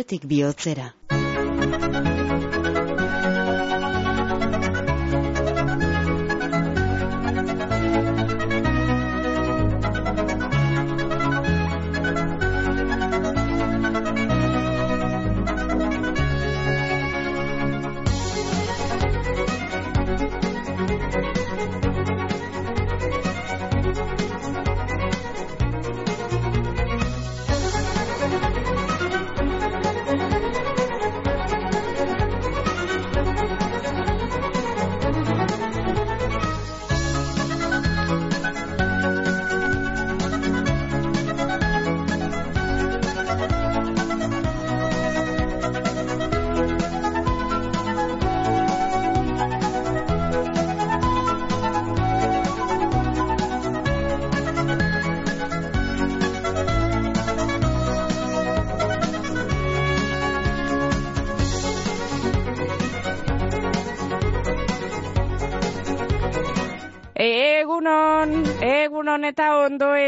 [0.00, 0.86] Biotzetik bihotzera.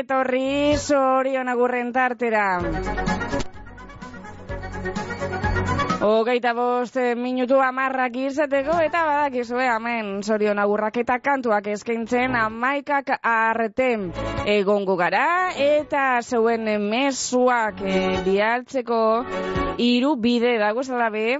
[0.02, 2.46] Etorri zorion agurren tartera.
[6.02, 13.12] Hogeita bost eh, minutu amarrak izateko eta badakizue hemen zorion agurrak eta kantuak eskaintzen amaikak
[13.22, 13.90] arte
[14.56, 19.00] egongo gara eta zeuen mezuak e, bialtzeko
[19.78, 21.38] hiru bide dago zalabe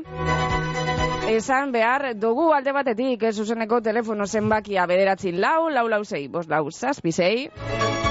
[1.32, 6.47] esan behar dugu alde batetik ez zuzeneko telefono zenbakia bederatzi lau, lau lau zei, bos
[6.48, 8.02] lau zazpi zei.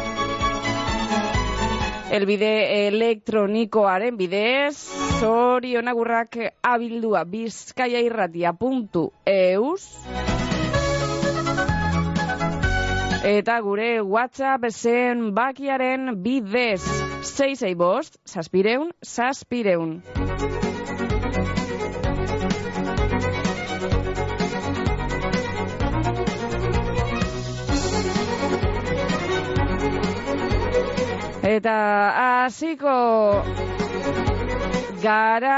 [2.11, 4.75] Elbide elektronikoaren bidez,
[5.21, 6.35] zorionagurrak
[6.67, 9.85] abildua bizkaiairratia.eus
[13.31, 16.81] Eta gure WhatsApp zen bakiaren bidez,
[17.21, 20.01] zei zei bost, zazpireun, zazpireun.
[31.51, 31.77] Eta
[32.15, 32.91] hasiko
[35.03, 35.57] gara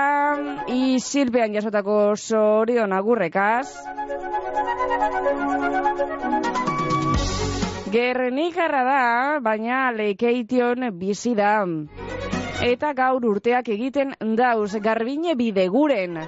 [0.73, 3.67] isilpean jasotako sorion agurrekaz.
[7.93, 9.03] Gernikarra da,
[9.45, 11.53] baina leikeition bizi da.
[12.71, 16.23] Eta gaur urteak egiten dauz garbine bideguren.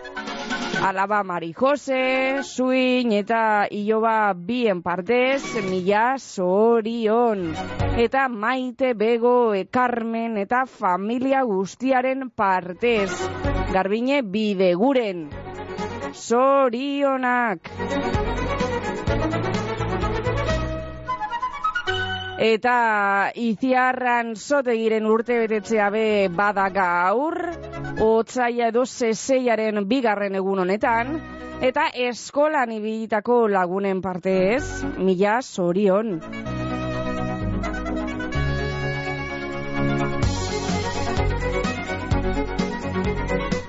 [0.85, 7.56] Alaba Mari Jose, Suin eta Iloba bien partez, mila zorion.
[7.97, 13.09] Eta Maite Bego, e, Carmen eta familia guztiaren partez.
[13.73, 15.31] Garbine bideguren.
[16.13, 17.73] Zorionak.
[22.35, 27.38] Eta iziarran zotegiren urte betetzea be bada gaur,
[28.03, 31.16] otzaia edo zeseiaren bigarren egun honetan,
[31.63, 36.19] eta eskolan ibilitako lagunen partez, mila zorion.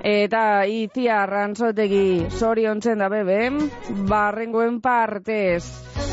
[0.06, 3.56] Eta izia rantzotegi zoriontzen da beben,
[4.06, 5.64] barrengoen partez.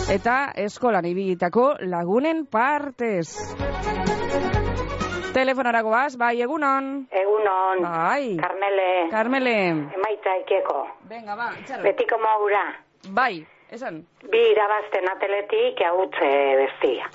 [0.09, 3.27] Eta eskolan ibilitako lagunen partez.
[5.37, 6.89] Telefonarako baz, bai, egunon.
[7.21, 7.85] Egunon.
[7.85, 8.33] Bai.
[8.41, 8.89] Carmele.
[9.13, 9.55] Carmele.
[9.99, 10.81] Emaita ikeko.
[11.13, 11.85] Venga, ba, itxarra.
[11.85, 12.65] Betiko maura.
[13.13, 14.01] Bai, esan.
[14.25, 16.33] Bi irabazten ateletik agutze
[16.65, 17.13] bestia.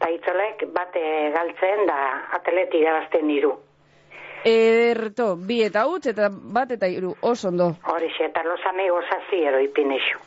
[0.00, 2.02] Ta itzolek bate galtzen da
[2.40, 3.58] atleti irabazten hiru.
[4.44, 7.76] Erto, bi eta utz eta bat eta iru, oso ondo.
[7.84, 10.18] Horixe, eta los amigos aziero ipinexu.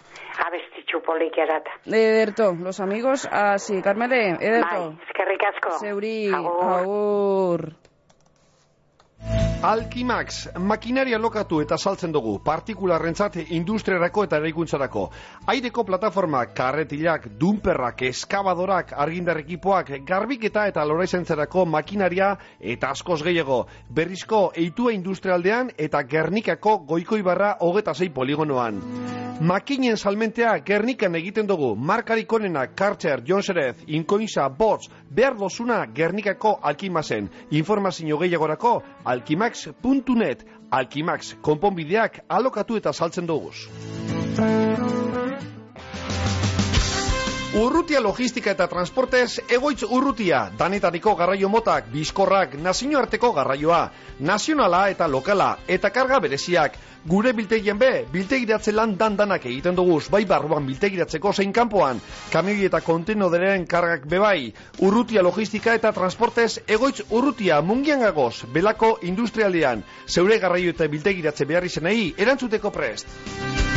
[0.45, 1.71] Abestitxu polik erata.
[1.85, 4.79] Ederto, los amigos, así, Carmele, ederto.
[4.87, 5.77] Bai, eskerrik asko.
[5.79, 6.63] Zeuri, Agur.
[6.79, 7.80] agur.
[9.61, 15.03] Alkimax, makinaria lokatu eta saltzen dugu, partikularrentzat industriarako eta eraikuntzarako.
[15.53, 22.33] Aireko plataforma, karretilak, dumperrak, eskabadorak, argindar ekipoak, garbiketa eta loraizentzerako makinaria
[22.73, 23.67] eta askoz gehiago.
[23.87, 28.81] Berrizko eitua industrialdean eta Gernikako goikoibarra hogeta zei poligonoan.
[29.41, 37.29] Makinen salmentea Gernikan egiten dugu, markarik onena, Kartzer, Jonserez, Inkoinza, Bots, behar dozuna Gernikako Alkimazen.
[37.49, 38.75] Informazio gehiagorako,
[39.51, 43.67] alkimax.net, Alkimax, konponbideak alokatu eta saltzen duguz.
[47.51, 53.79] Urrutia logistika eta transportez egoitz urrutia, danetariko garraio motak, bizkorrak, nazioarteko garraioa,
[54.23, 56.77] nazionala eta lokala, eta karga bereziak.
[57.03, 61.99] Gure biltegien be, biltegiratze lan dandanak egiten duguz, bai barruan biltegiratzeko zein kanpoan,
[62.31, 69.83] kamioi eta kontenoderen kargak bebai, urrutia logistika eta transportez egoitz urrutia mungian gagoz, belako industrialdean,
[70.07, 73.70] zeure garraio eta biltegiratze behar izenei, erantzuteko prest.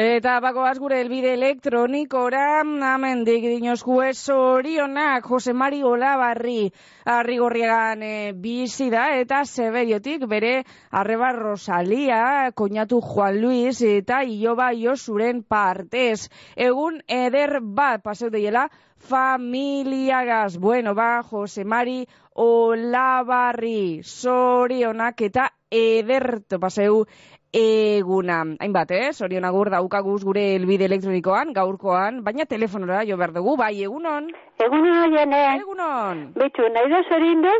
[0.00, 3.98] Eta bagoaz gure elbide elektronikora, amen digidinozku
[4.32, 6.72] orionak, Jose Mari Olabarri,
[7.04, 15.42] arrigorriegan e, bizi da, eta severiotik bere arreba Rosalia, koñatu Juan Luis, eta Ioba Iosuren
[15.42, 16.30] partez.
[16.56, 20.56] Egun eder bat, paseu deiela, familiagaz.
[20.56, 22.06] Bueno, ba, Jose Mari
[22.36, 27.04] Olabarri, sorionak eta ederto paseu
[27.52, 28.44] eguna.
[28.60, 29.12] Hainbat, eh?
[29.12, 34.30] Sorion agur daukaguz gure elbide elektronikoan, gaurkoan, baina telefonora jo behar dugu, bai, egunon?
[34.58, 35.42] Egunon, jene.
[35.58, 36.24] Egunon.
[36.38, 37.54] Bitu, nahi da zorindu,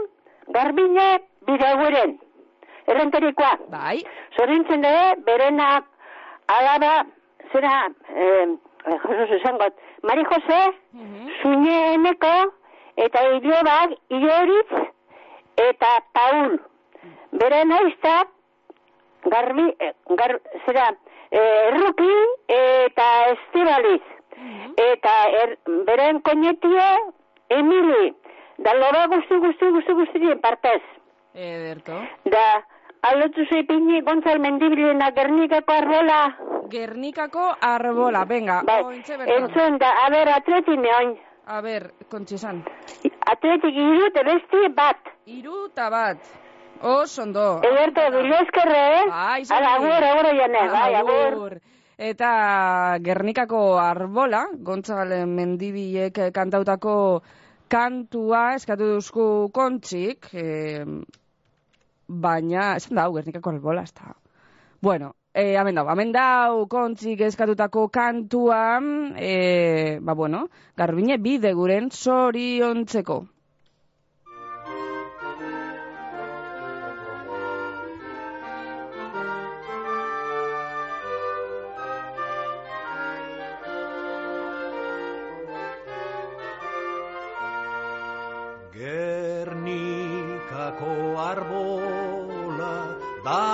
[0.55, 1.09] garbine
[1.47, 2.19] bidaguren.
[2.87, 3.53] Errenterikoa.
[3.71, 3.99] Bai.
[4.37, 5.87] Zorintzen dugu, berenak
[6.47, 7.05] alaba,
[7.53, 7.75] zera,
[8.15, 8.47] eh,
[8.87, 10.61] Jesus esangot, Mari Jose,
[10.95, 11.01] uh
[11.45, 11.95] -huh.
[11.95, 12.53] eneko,
[12.97, 14.73] eta hilobak, iloritz,
[15.57, 16.61] eta Paul.
[17.33, 18.29] Bere naiztak,
[19.25, 20.89] garbi, eh, gar, zera,
[21.31, 22.11] eh, erruki
[22.49, 24.03] eta estibaliz.
[24.37, 24.75] Mhm.
[24.77, 26.97] Eta er, beren koñetia,
[27.51, 28.15] Emili,
[28.59, 30.83] da loba guzti, guzti, guzti, guzti, partez.
[31.35, 31.97] Ederto.
[32.25, 32.63] Da,
[33.11, 36.21] alotu zeipini, gontzal mendibilena, Gernikako arbola.
[36.71, 38.63] Gernikako arbola, venga.
[38.67, 39.03] Bai,
[39.37, 41.17] entzun, da, a ber, atleti neoin.
[41.47, 42.63] A ber, kontxesan.
[43.33, 45.11] Atletik iru, besti bat.
[45.27, 46.40] Iru eta bat.
[46.83, 47.61] Oso ondo.
[47.63, 49.05] Ederto, bilo eskerre, eh?
[49.09, 49.43] Bai.
[49.51, 51.61] Agur, agur, jane, bai, agur.
[52.01, 56.95] Eta Gernikako arbola, Gontzal Mendibiek kantautako
[57.69, 60.87] kantua eskatu duzku kontxik, eh,
[62.09, 64.15] baina, ez da, Gernikako arbola, ez da.
[64.81, 68.81] Bueno, eh, amen dau, amen dau kontxik eskatutako kantua,
[69.21, 70.47] eh, ba bueno,
[70.77, 73.21] garbine bide guren zoriontzeko.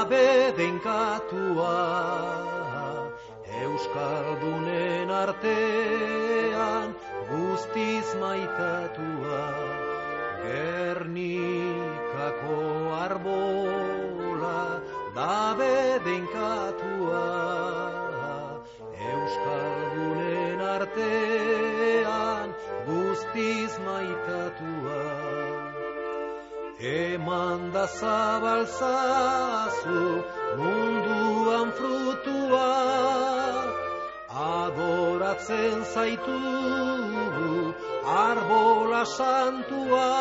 [0.05, 1.77] Denkatua
[3.63, 6.95] Euskaldunen artean
[7.31, 9.41] guztiz maitatua
[10.45, 11.39] Gernikako
[13.01, 14.61] arbola
[15.17, 17.25] dabe denkatua
[19.15, 22.49] Euskaldunen artean
[22.85, 25.46] guztiz maitatua
[26.79, 28.75] Eman da zabalzazu
[30.59, 32.69] munduan frutua
[34.29, 36.37] Adoratzen zaitu
[38.05, 40.13] arbola santua.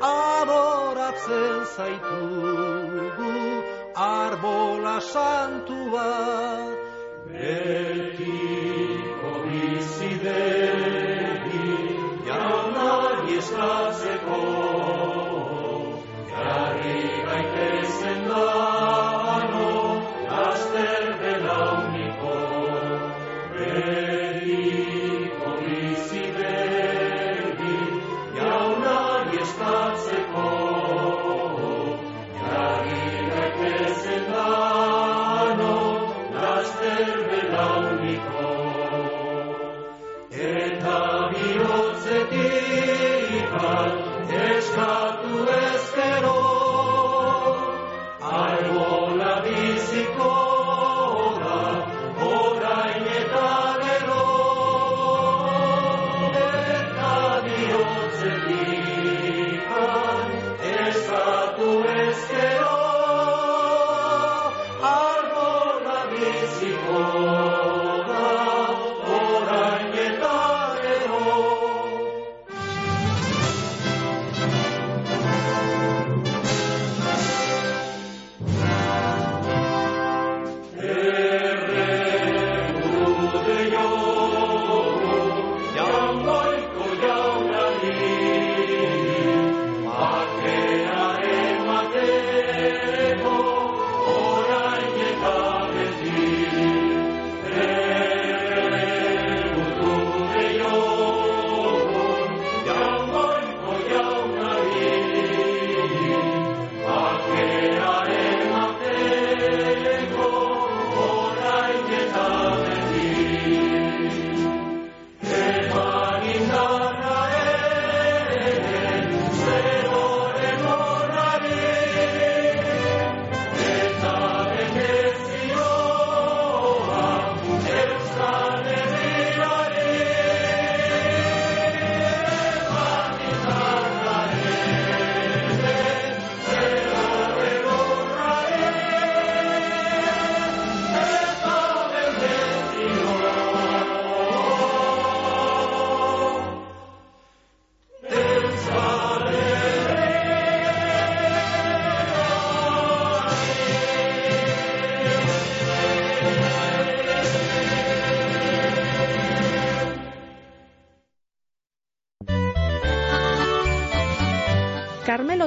[0.00, 2.24] Adoratzen zaitu
[3.94, 6.71] arbola santua
[7.42, 8.11] Betiko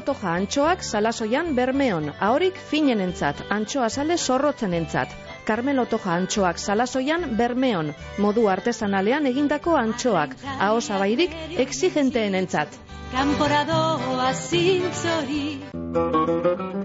[0.06, 5.16] Carmelo Toja antxoak salasoian bermeon, ahorik finenentzat, antxoa sale zorrotzenentzat.
[5.48, 7.90] Carmelo Toja antxoak salasoian bermeon,
[8.22, 12.80] modu artesanalean egindako antxoak, aho zabairik exigenteenentzat.
[13.12, 15.46] Kanporadoa zintzori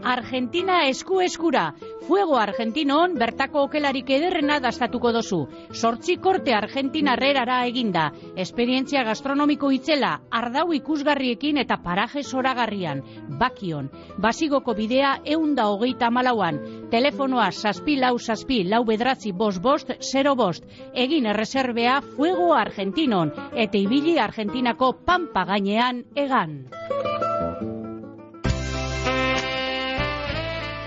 [0.05, 1.73] Argentina esku eskura.
[2.07, 5.39] Fuego Argentinon bertako okelarik ederrena dastatuko dozu.
[5.73, 8.09] Sortzi korte Argentina herrerara eginda.
[8.37, 13.03] Esperientzia gastronomiko itzela, ardau ikusgarriekin eta paraje zoragarrian.
[13.39, 13.91] Bakion.
[14.19, 16.59] Basigoko bidea eunda hogeita malauan.
[16.91, 20.65] Telefonoa saspi lau saspi lau bedratzi bost bost zero bost.
[20.95, 23.31] Egin erreserbea Fuego Argentinon.
[23.55, 26.65] Eta ibili Argentinako pampa gainean egan.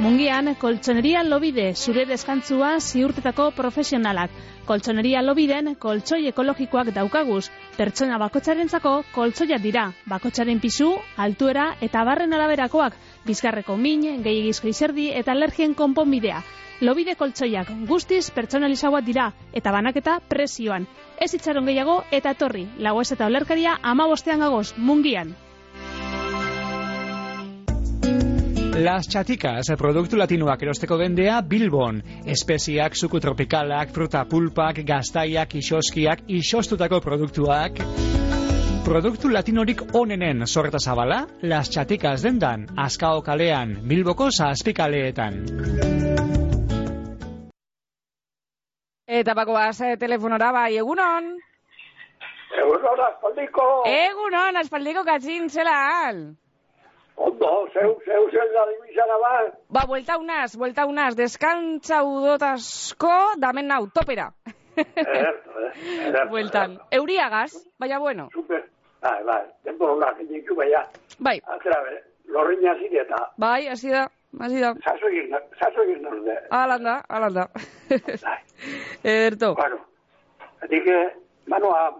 [0.03, 4.31] Mungian, koltsoneria lobide, zure deskantzua ziurtetako profesionalak.
[4.67, 7.45] Koltsoneria lobiden, koltsoi ekologikoak daukaguz.
[7.77, 9.85] Pertsona bakotxarentzako koltsoia dira.
[10.11, 12.97] Bakotxaren pisu, altuera eta barren araberakoak.
[13.23, 16.43] Bizkarreko min, gehiagizko izerdi eta alergien konponbidea.
[16.83, 20.87] Lobide koltsoiak guztiz pertsonalizagoa dira eta banaketa presioan.
[21.23, 22.65] Ez itxaron gehiago eta torri.
[22.83, 25.31] Lagoez eta olerkaria ama bostean gagoz, mungian.
[28.83, 32.01] Las Chaticas, produktu latinoak erosteko bendea Bilbon.
[32.25, 37.79] Espeziak, suku tropikalak, fruta pulpak, gaztaiak, isoskiak, isostutako produktuak.
[38.83, 46.32] Produktu latinorik onenen sorreta zabala, Las Chaticas dendan, Azkao kalean, Bilboko zazpikaleetan.
[49.13, 51.27] Eta bakoaz eh, telefonora bai, egunon?
[52.57, 53.65] Egunon, aspaldiko.
[53.89, 55.75] Egunon, aspaldiko katxin, zela
[56.07, 56.23] al?
[57.27, 59.51] Ondo, zeu, zeu, zeu, da dimizara bat.
[59.77, 64.31] Ba, buelta unaz, buelta unaz, deskantza udot asko, damen nau, topera.
[64.81, 65.71] Ederto, eh,
[66.09, 66.29] ederto.
[66.33, 66.79] Bueltan.
[66.97, 68.29] Euriagaz, baina bueno.
[68.33, 68.65] Super.
[69.05, 70.87] Bai, bai, denbora una jendiku baina.
[71.19, 71.37] Bai.
[71.53, 71.99] Atera, be,
[72.33, 73.27] lorriña zire eta.
[73.37, 74.07] Bai, hasi da,
[74.39, 74.73] hasi da.
[74.83, 76.37] Zaso egin, norde.
[76.49, 77.49] Alanda, alanda.
[79.03, 79.55] Ederto.
[79.59, 79.77] Bueno,
[80.63, 80.87] edik,
[81.47, 81.91] manoa,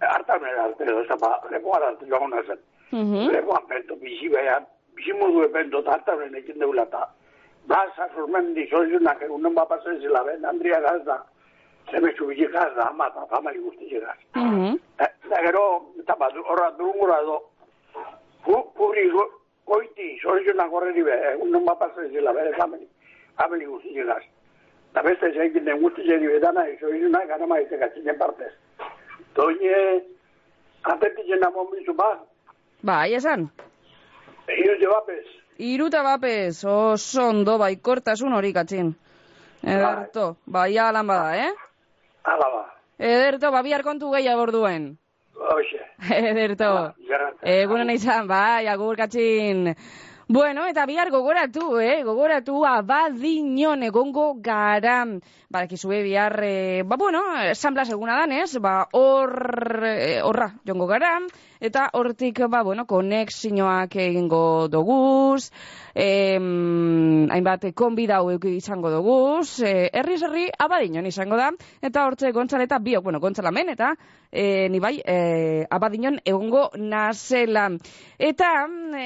[0.00, 2.58] hartan erarte, ez da, lepoa da, joan zen.
[2.92, 3.30] Mhm.
[3.32, 4.60] Lepoan pento, bizi beha,
[4.94, 7.06] bizi modu epento, hartan ekin deula eta.
[7.66, 11.24] Baza, sormendi, soizunak, egunen bapazen zela, ben, Andria gazda,
[11.90, 14.18] zeme txubizi gazda, ama eta famali guzti gaz.
[14.34, 14.78] Mhm.
[14.98, 15.64] Eta gero,
[15.98, 17.40] eta bat, horra durungura edo,
[18.44, 18.62] pu,
[19.66, 22.86] goiti, soizunak horreri be, egunen bapazen zela, bere famali,
[23.36, 24.22] famali guzti gaz.
[24.92, 28.52] Eta beste zeikin den guzti zeri bedana, soizunak gana maite gatzinen partez.
[29.36, 30.00] Doine,
[30.82, 32.24] atetitzen namon bizu bat,
[32.86, 33.48] Bai, esan.
[34.46, 35.24] Hiru bapez.
[35.58, 38.92] Iruta bapez, oso ondo baikortasun hori katxin.
[39.62, 41.52] Ederto, bai alan bada, eh?
[42.24, 42.62] Hala ba.
[42.98, 44.98] Ederto, ba bihar kontu gehiago orduen.
[45.34, 45.85] Hoxe.
[45.98, 46.94] Ederto.
[47.42, 49.72] Egunen izan, bai, agur katxin.
[50.28, 52.02] Bueno, eta bihar gogoratu, eh?
[52.02, 55.04] Gogoratu abadinon egongo gara.
[55.54, 61.20] Badakizue bihar, eh, ba, bueno, esanblas eguna danez, ba, hor, eh, horra, jongo gara.
[61.60, 65.50] Eta hortik, ba, bueno, konexioak egingo doguz,
[65.94, 73.04] em, hainbat konbidau izango doguz, eh, herriz herri abadinon izango da, eta hortze gontzaleta biok,
[73.04, 73.94] bueno, gontzalamen, eta
[74.30, 77.70] eh, ni bai, eh, abadinon egongo nazela.
[78.18, 78.50] Eta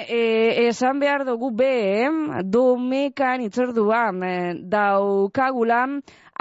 [0.08, 2.08] eh, esan behar dugu be,
[2.44, 5.86] domekan itzorduan eh, daukagula,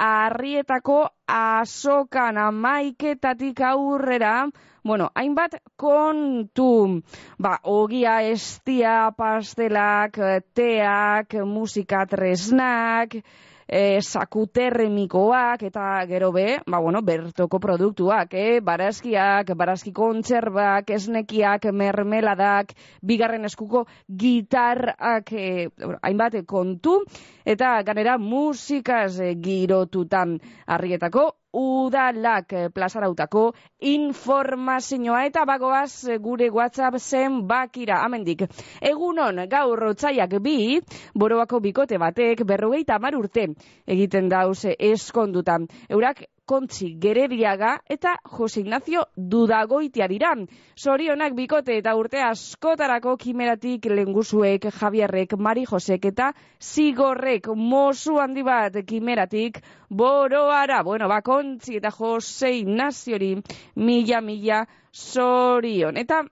[0.00, 4.48] arrietako azokan amaiketatik aurrera,
[4.82, 7.02] bueno, hainbat kontu,
[7.38, 10.16] ba, ogia estia, pastelak,
[10.56, 13.20] teak, musika tresnak,
[13.70, 18.58] e, sakuterremikoak eta gero be, ba, bueno, bertoko produktuak, eh?
[18.64, 22.74] barazkiak, barazki kontserbak, esnekiak, mermeladak,
[23.06, 25.68] bigarren eskuko gitarrak, e,
[26.02, 26.98] hainbat kontu,
[27.46, 36.98] eta ganera musikaz e, girotutan arrietako udalak eh, plazarautako informazioa eta bagoaz eh, gure WhatsApp
[36.98, 38.46] zen bakira amendik.
[38.80, 40.80] Egunon gaur rotzaiak bi,
[41.14, 43.48] boroako bikote batek berrogeita mar urte
[43.86, 45.66] egiten dauz eskondutan.
[45.88, 50.32] Eurak kontzi gerediaga eta Jose Ignacio Dudagoitia dira.
[50.74, 58.80] Sorionak bikote eta urte askotarako kimeratik lenguzuek Javierrek, Mari Josek eta Zigorrek mozu handi bat
[58.86, 60.82] kimeratik boroara.
[60.82, 63.36] Bueno, ba, kontzi eta Jose Ignaziori
[63.76, 65.96] mila, mila sorion.
[65.96, 66.24] Eta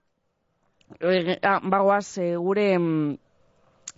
[1.01, 3.17] eh, bagoaz eh, gure mm,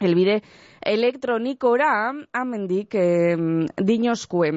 [0.00, 0.40] elbide
[0.80, 1.90] elektronikora
[2.32, 3.36] amendik eh,
[3.76, 4.50] dinoskue.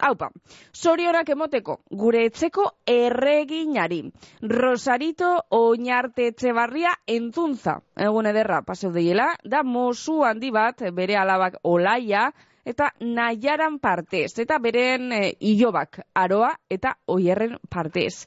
[0.00, 0.30] Haupa,
[0.72, 4.00] zorionak emoteko, gure etzeko erreginari.
[4.40, 7.80] Rosarito oinarte etxebarria entzuntza.
[7.96, 12.30] Egun ederra, paseu deiela, da mozu handi bat bere alabak olaia,
[12.64, 18.24] eta nahiaran partez, eta beren e, ilobak, aroa eta oierren partez.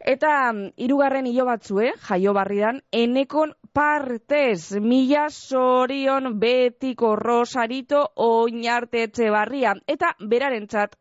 [0.00, 9.30] Eta mm, hirugarren hilo batzue, jaio barridan, enekon partez, mila sorion betiko rosarito oinarte etxe
[9.30, 9.74] barria.
[9.86, 10.96] Eta beraren txat,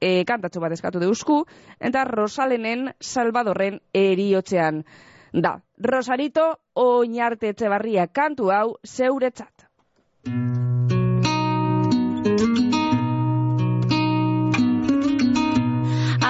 [0.00, 1.44] e, kantatxo bat eskatu deusku,
[1.78, 4.84] eta Rosalenen Salvadorren eriotzean.
[5.32, 9.66] Da, Rosarito oinarte etxe barria kantu hau zeure txat.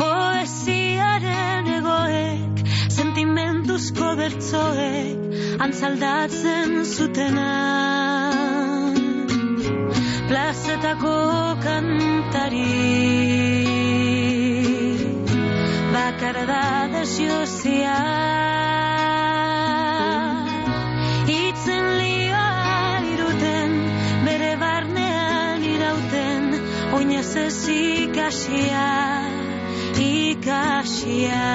[0.00, 2.56] Poesiaren egoek
[2.98, 5.18] Sentimentuzko bertzoek
[5.64, 7.50] Antzaldatzen zutena.
[10.28, 11.16] Plazetako
[11.64, 12.74] kantari.
[15.96, 16.64] Bakarra da
[16.98, 17.98] desiozia
[27.46, 28.90] ez ikasia
[29.98, 31.46] Ikasia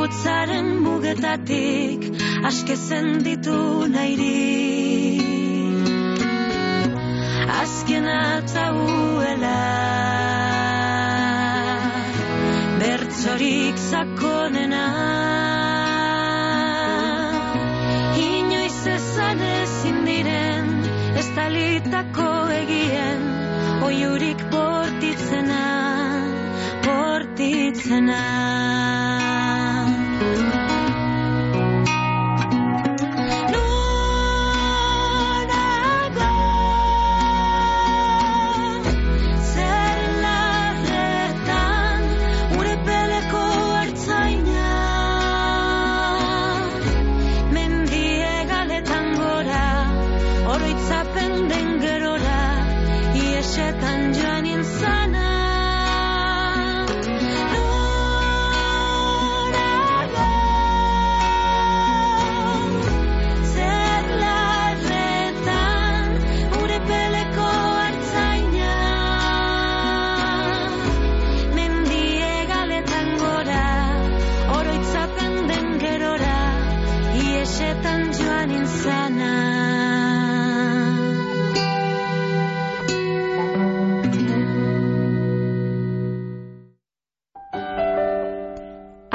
[0.00, 2.00] Korputzaren mugetatik
[2.48, 5.20] Askezen ditu nairi.
[7.60, 9.58] Azken atauela
[12.80, 14.86] Bertzorik zakonena
[18.24, 20.72] Inoiz ezan ezin diren
[21.20, 21.28] Ez
[22.62, 23.20] egien
[23.84, 25.64] Oiurik bortitzena
[26.88, 28.24] Bortitzena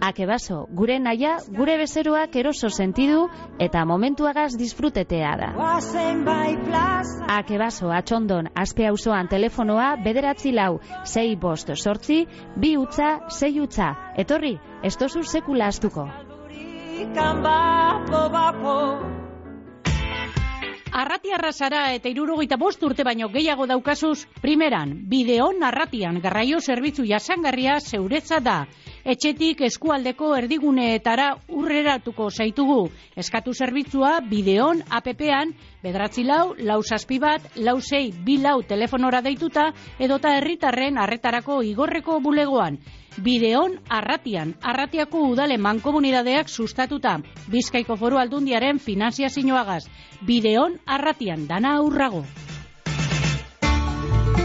[0.00, 3.28] Akebaso, gure naia, gure bezeroak eroso sentidu
[3.58, 5.50] eta momentuagaz disfrutetea da.
[7.36, 12.26] Akebaso, atxondon, aspe auzoan telefonoa bederatzi lau, sei bost sortzi,
[12.56, 13.94] bi utza, sei utza.
[14.16, 16.08] Etorri, ez tozu sekula astuko.
[20.94, 27.80] Arratiarra zara eta irurogeita bost urte baino gehiago daukazuz, primeran, bideon arratian garraio zerbitzu jasangarria
[27.80, 28.60] zeuretza da.
[29.04, 32.86] Etxetik eskualdeko erdiguneetara urreratuko zaitugu.
[33.20, 35.52] Eskatu zerbitzua bideon APP-an,
[35.84, 39.66] bedratzi lau, lau saspi bat, lau sei, bi lau telefonora deituta,
[39.98, 42.80] edota herritarren arretarako igorreko bulegoan.
[43.20, 47.18] Bideon Arratian, Arratiako udale mankomunidadeak sustatuta.
[47.52, 49.84] Bizkaiko foru aldundiaren finanziazioagaz.
[50.24, 52.24] Bideon Arratian, dana aurrago.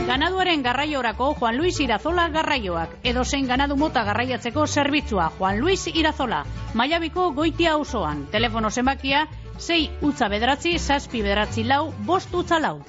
[0.10, 2.95] Ganaduaren garraiorako Juan Luis Irazola garraioak.
[3.06, 6.39] Edo zein ganadu mota garraiatzeko zerbitzua Juan Luis Irazola.
[6.74, 8.24] Maiabiko goitia osoan.
[8.32, 9.28] Telefono zenbakia
[9.67, 12.80] 6 utza bederatzi, zazpi bederatzi lau, bost utza lau.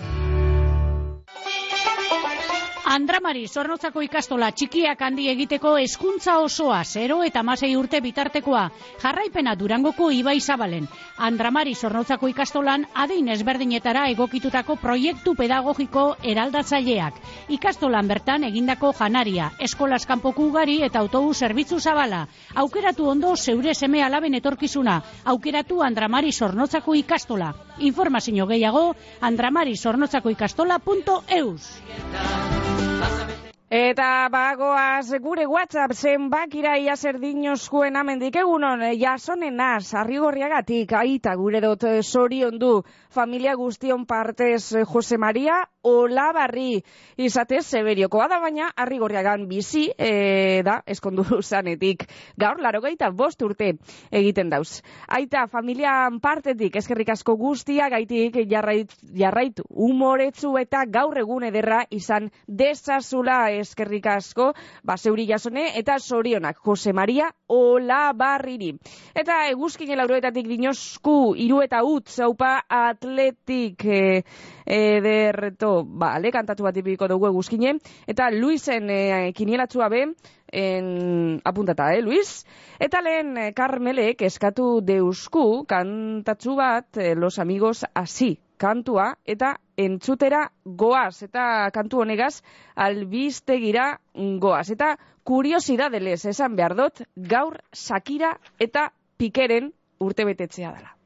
[2.90, 8.64] Andramari, zornotzako ikastola txikiak handi egiteko hezkuntza osoa, 0 eta masei urte bitartekoa.
[8.98, 10.88] Jarraipena durangoko ibai zabalen.
[11.28, 17.20] Andramari, zornotzako ikastolan adein ezberdinetara egokitutako proiektu pedagogiko eraldatzaileak.
[17.58, 22.24] Ikastolan bertan egindako janaria, eskolas kanpoku ugari eta autobus zerbitzu zabala.
[22.64, 24.98] Aukeratu ondo zeure seme alaben etorkizuna.
[25.36, 27.54] Aukeratu Andramari zornotzako ikastola.
[27.78, 31.70] Informazio gehiago, andramari ikastola.eus.
[33.70, 41.60] Eta bagoaz gure WhatsApp zenbakira ia zer dinoskuen amendik egunon jasonen naz, arrigorriagatik, aita gure
[41.62, 42.72] dut eh, sorion du.
[43.14, 46.82] Familia guztion partez eh, Jose Maria Olabarri
[47.16, 52.04] izatez Severiokoa da baina arrigorriagan bizi e, da eskondu zanetik
[52.36, 52.80] gaur laro
[53.14, 53.72] bost urte
[54.10, 54.82] egiten dauz.
[55.08, 62.30] Aita familian partetik eskerrik asko guztia gaitik jarrait, jarraitu umoretzu eta gaur egun ederra izan
[62.46, 64.52] desazula eskerrik asko,
[64.84, 68.74] ba, zeuri jasone, eta sorionak, Jose Maria Olabarriri.
[69.14, 74.22] Eta eguzkin lauroetatik dinosku, iru eta ut, zaupa atletik e,
[74.70, 80.04] ederreto, ba, kantatu bat ipiko dugu eguzkine, eta Luisen e, kinielatzua be,
[80.52, 82.44] en apuntata, eh, Luis?
[82.78, 91.22] Eta lehen Carmelek eskatu deusku kantatzu bat eh, Los Amigos Asi kantua eta entzutera goaz
[91.24, 92.42] eta kantu honegaz
[92.76, 93.94] albiztegira
[94.42, 100.99] goaz eta kuriosidadelez esan behar dut gaur Sakira eta Pikeren urtebetetzea dela.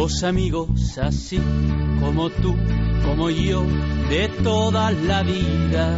[0.00, 1.38] Los amigos así
[2.00, 2.56] como tú,
[3.04, 3.62] como yo,
[4.08, 5.94] de toda la vida.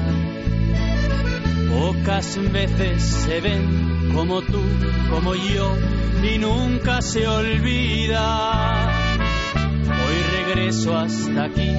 [1.71, 4.61] Pocas veces se ven como tú,
[5.09, 5.77] como yo,
[6.21, 8.91] y nunca se olvida.
[9.87, 11.71] Hoy regreso hasta aquí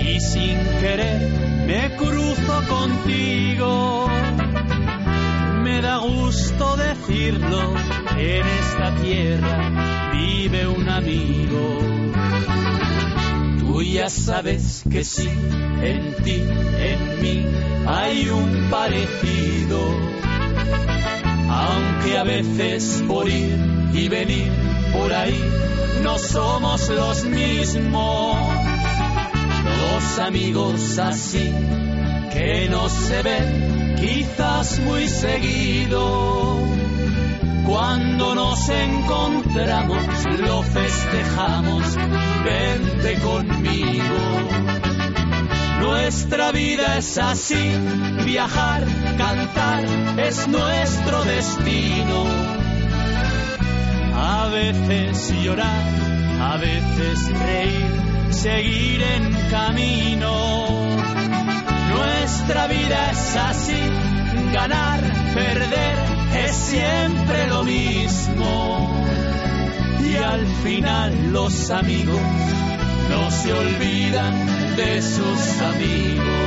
[0.00, 1.30] y sin querer
[1.64, 4.08] me cruzo contigo.
[5.66, 7.74] Me da gusto decirlo
[8.16, 11.78] en esta tierra vive un amigo.
[13.58, 16.40] Tú ya sabes que sí, en ti,
[16.78, 17.44] en mí,
[17.84, 19.80] hay un parecido.
[21.50, 23.58] Aunque a veces por ir
[23.92, 24.52] y venir
[24.92, 25.44] por ahí
[26.00, 28.36] no somos los mismos.
[29.80, 31.52] Dos amigos así
[32.32, 36.60] que no se ven quizás muy seguido
[37.66, 40.02] cuando nos encontramos
[40.38, 41.96] lo festejamos,
[42.44, 44.16] vente conmigo.
[45.80, 47.72] Nuestra vida es así,
[48.24, 48.84] viajar,
[49.18, 49.84] cantar
[50.18, 52.24] es nuestro destino.
[54.14, 55.82] A veces llorar,
[56.40, 60.56] a veces reír, seguir en camino.
[61.96, 63.80] Nuestra vida es así,
[64.52, 65.00] ganar,
[65.34, 65.98] perder,
[66.44, 68.90] es siempre lo mismo.
[70.04, 72.20] Y al final los amigos
[73.10, 76.45] no se olvidan de sus amigos.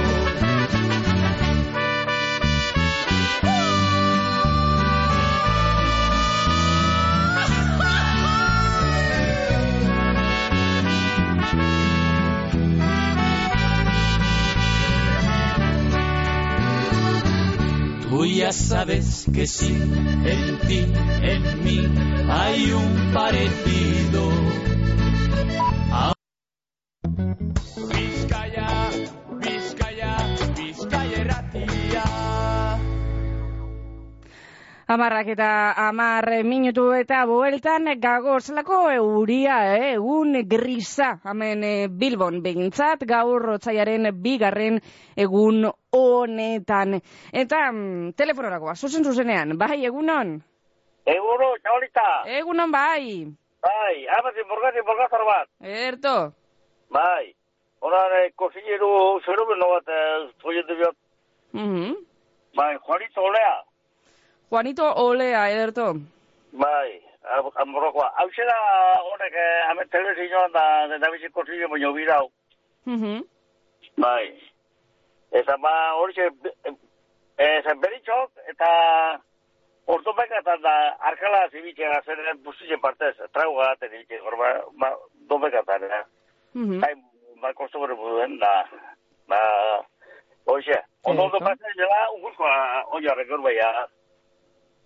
[18.26, 20.86] Ya sabes que sí, en ti,
[21.22, 21.80] en mí,
[22.30, 24.79] hay un parecido.
[34.90, 35.48] Amarrak eta
[35.78, 39.92] amar minutu eta bueltan gago zelako euria, eh?
[40.00, 44.82] egun grisa, hemen eh, Bilbon begintzat, gaur rotzaiaren bigarren
[45.14, 46.98] egun honetan.
[47.44, 50.40] Eta mm, telefonorakoa, zuzen zuzenean, bai, egunon?
[51.06, 52.10] Eguno, chavalita.
[52.42, 53.30] Egunon, bai.
[53.62, 55.54] Bai, amazi morgati morgazar bat.
[55.62, 56.18] Erto.
[56.90, 57.30] Bai.
[57.86, 61.02] Horan, eh, kosileru fenomeno bat, eh, zoietu biot.
[61.54, 61.98] Mhm.
[62.58, 63.69] Bai, Juanito Olea.
[64.50, 65.94] Juanito Olea, ederto.
[66.52, 67.02] Bai,
[67.38, 68.12] am- amorrokoa.
[68.18, 68.56] Hau zera
[69.06, 72.32] honek, eh, hemen telebizioan da, da bizi kosile baino birau.
[72.86, 73.24] Mhm.
[73.98, 74.34] Bai.
[75.32, 76.30] Eta ba, hori ze,
[77.38, 79.22] eh, zen beritxok, eta
[79.86, 84.50] ortopekatan da, arkala zibitxea zeren bustitzen partez, trago garaten ibitxe, hor ba,
[84.82, 84.90] ba,
[85.30, 86.04] dopekatan, eh.
[86.54, 86.80] Mhm.
[86.82, 86.94] Bai,
[87.42, 88.66] ba, kosto gore buduen, da,
[89.28, 89.38] ba,
[90.46, 93.42] hoxe, ondo ondo pasen dela, ungurkoa, oia, rekor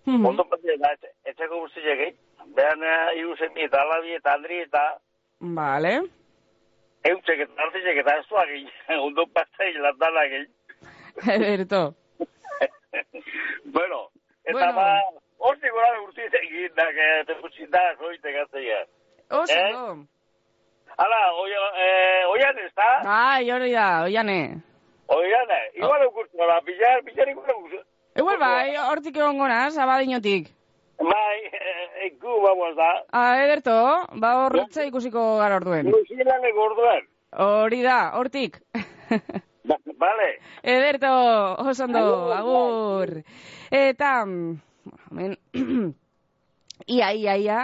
[0.06, 0.26] Mhm.
[0.26, 2.16] ondo pasen da, etxe- etxeko guztiak egin,
[2.56, 4.82] behan, eh, iru zemi eta alabi eta andri eta
[5.40, 5.94] Vale.
[7.04, 10.46] eutxek eta artizek eta ez duak egin, ondo pasen landala egin.
[11.36, 11.94] Ederto.
[13.64, 14.10] bueno,
[14.44, 14.74] eta Bueno.
[14.74, 15.00] ba,
[15.38, 18.84] hortik gora urtiz egin, da, que te putxin da, zoite gazteia.
[19.30, 19.74] Oso, Eh?
[19.74, 20.06] ondo.
[20.96, 21.20] Hala,
[21.76, 22.90] eh, oian ez da?
[23.04, 24.62] Ai, hori da, oiane.
[25.06, 27.80] Oian, eh, igual eukurtu gara, billar, billar igual eukurtu.
[28.14, 30.50] Igual bai, hortik egon gona, sabadinotik.
[31.02, 32.90] Bai, eh, gu, vamos da.
[33.10, 33.74] Ah, ederto,
[34.22, 35.90] ba horretza ikusiko gara orduen.
[35.90, 37.08] Luisilan egorduan.
[37.42, 38.60] Hori da, hortik.
[39.64, 40.26] Ba, Vale.
[40.62, 41.10] Ederto,
[41.64, 43.22] oso ondo, agur.
[43.72, 44.58] Eta, mm,
[45.10, 45.38] hemen,
[46.98, 47.60] ia, ia, ia,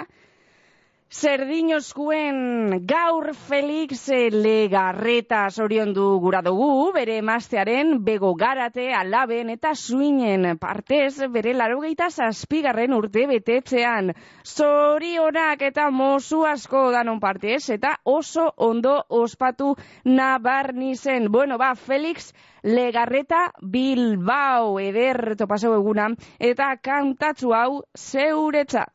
[1.10, 10.46] Zerdinoskuen gaur Felix Legarreta zorion du gura dugu, bere emaztearen bego garate alaben eta suinen
[10.62, 14.12] partez bere larogeita zazpigarren urte betetzean.
[14.46, 21.26] Zorionak eta mozu asko danon partez eta oso ondo ospatu nabarnizen.
[21.32, 22.30] Bueno, ba, Felix
[22.62, 28.94] Legarreta Bilbao eder topasau eguna eta kantatzu hau zeuretzat.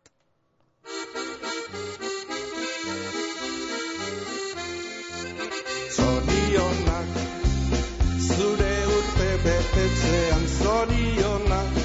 [9.86, 11.76] Betetzean zorionak,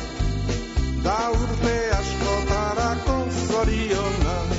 [1.04, 3.16] da urte askotarako
[3.48, 4.54] zorionak,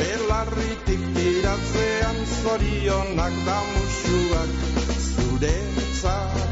[0.00, 4.58] belarritik tiratzean zorionak da musuak
[5.14, 6.43] zuretzako.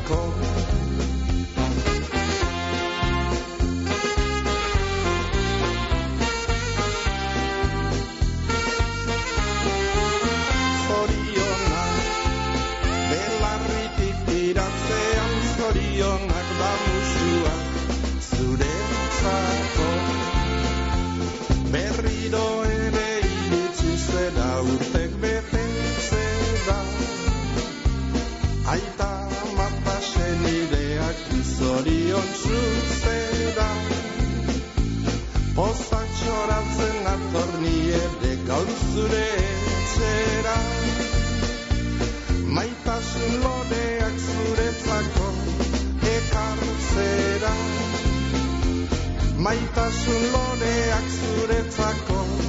[38.92, 39.26] Zure
[39.74, 40.57] etxera.
[42.57, 45.28] Maitasun loreak zuretzako
[46.14, 47.55] ekartzera.
[49.48, 52.41] Maitasun loreak zuretzako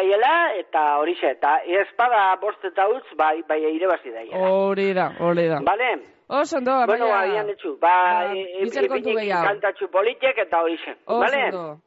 [0.00, 4.48] daiela eta horixe eta espada bost eta utz bai bai irabazi daiela.
[4.48, 5.60] Hori da, hori da.
[5.60, 5.90] Vale?
[6.30, 9.46] Oso ondo, Bueno, baina- agian etxu, ba, Ba, e- bitzer kontu ipinik gehiago.
[9.48, 10.92] kantatxu politek eta horixe.
[11.04, 11.44] Oso Vale?
[11.46, 11.80] ondo.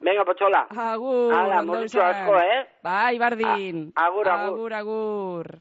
[0.00, 0.66] Venga, potxola.
[0.72, 2.00] Agur, Hala, izan.
[2.06, 2.66] asko, eh?
[2.82, 3.92] Bai, bardin.
[3.94, 4.72] A- agur, agur.
[4.72, 5.60] Agur, agur.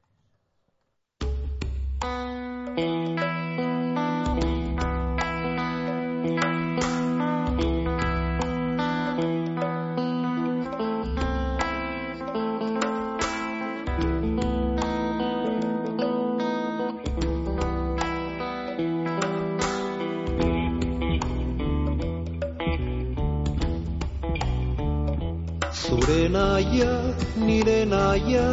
[26.10, 26.93] Zure naia,
[27.38, 28.45] nire naia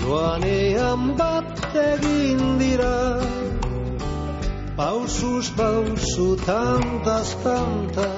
[0.00, 2.96] Joanean bat egin dira.
[4.78, 8.08] Pausuz pausu tantaz tanta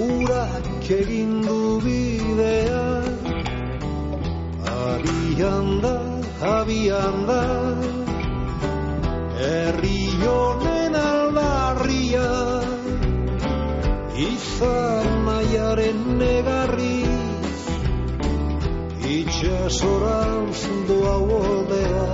[0.00, 2.82] Urak egin du bidea.
[4.86, 5.96] Abian da,
[6.56, 7.44] abian da.
[9.38, 12.53] Herri honen aldarria
[14.14, 17.62] Izan nahiaren negarriz
[19.02, 22.04] Itxasorantz doa oldea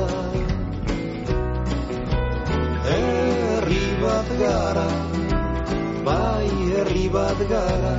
[2.89, 4.87] Herri bat gara
[6.07, 7.93] Bai herri bat gara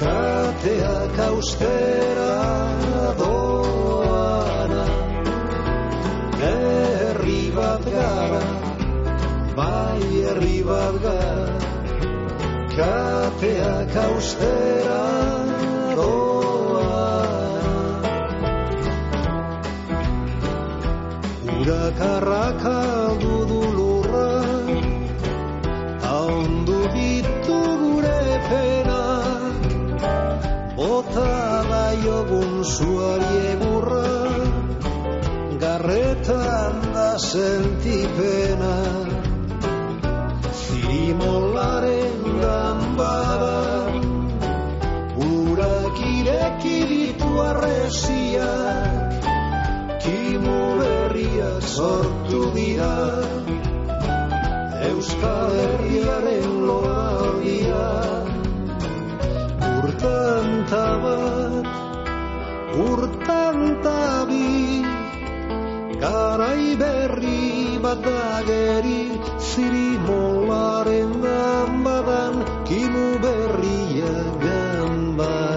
[0.00, 2.34] Kateak austera
[3.22, 4.88] doana
[6.42, 8.42] Herri bat gara
[9.62, 11.73] Bai herri bat gara
[12.74, 15.02] Kateak austera
[15.94, 17.04] doana.
[21.54, 22.80] Urakarraka
[23.22, 24.32] dudu lurra
[26.02, 29.62] Ahondu bitu gure penak
[30.74, 31.30] Bota
[31.70, 34.10] daiogun zuari egurra
[35.62, 38.74] Garretan da sentipena
[48.34, 53.24] arresiak Kimu berriak sortu dira
[54.84, 57.90] Euskal Herriaren loagia
[59.80, 61.66] Urtan tabat,
[62.76, 64.84] urtan tabi
[65.96, 72.34] Garai berri bat dageri Zirimolaren gambadan
[72.68, 75.53] Kimu berria gambaran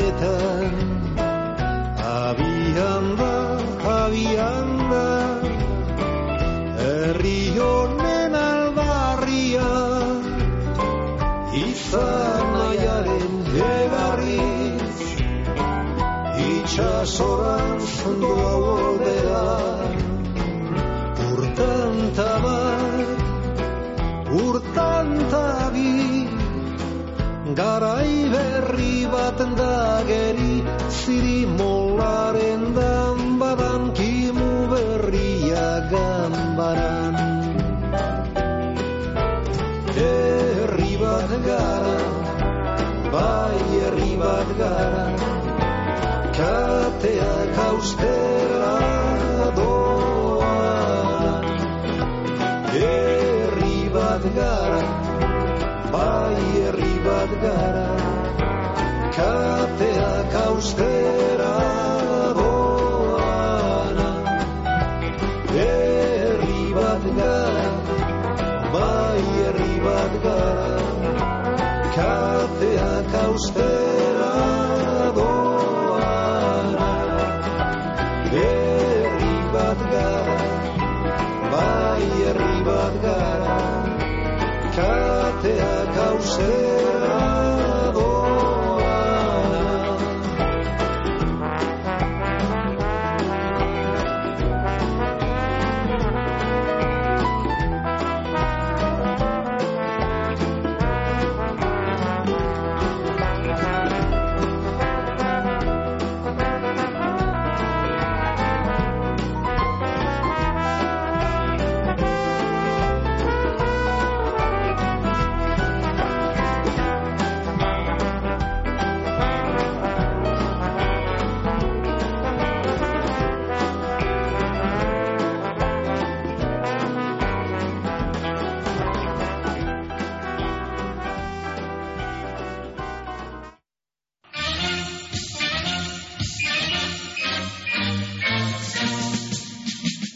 [0.00, 0.72] zainetan
[2.00, 3.34] Abian da,
[3.94, 5.08] abian da
[6.80, 9.72] Herri honen albarria
[11.60, 13.36] Izan nahiaren
[13.68, 15.00] egarriz
[16.48, 17.78] Itxasoran
[18.24, 19.46] doa oldera
[21.30, 23.20] Urtan tabat,
[24.44, 25.90] urtan tabi
[28.80, 37.14] Garai berri bat dageri Zirimolaren danbadan Kimu berria gambaran
[40.00, 41.98] Herri bat gara,
[43.12, 45.06] bai herri bat gara,
[46.32, 48.80] kateak austera
[49.60, 50.64] doa.
[52.72, 54.82] Herri bat gara,
[55.92, 57.89] bai herri bat gara,
[59.20, 60.99] kateak austera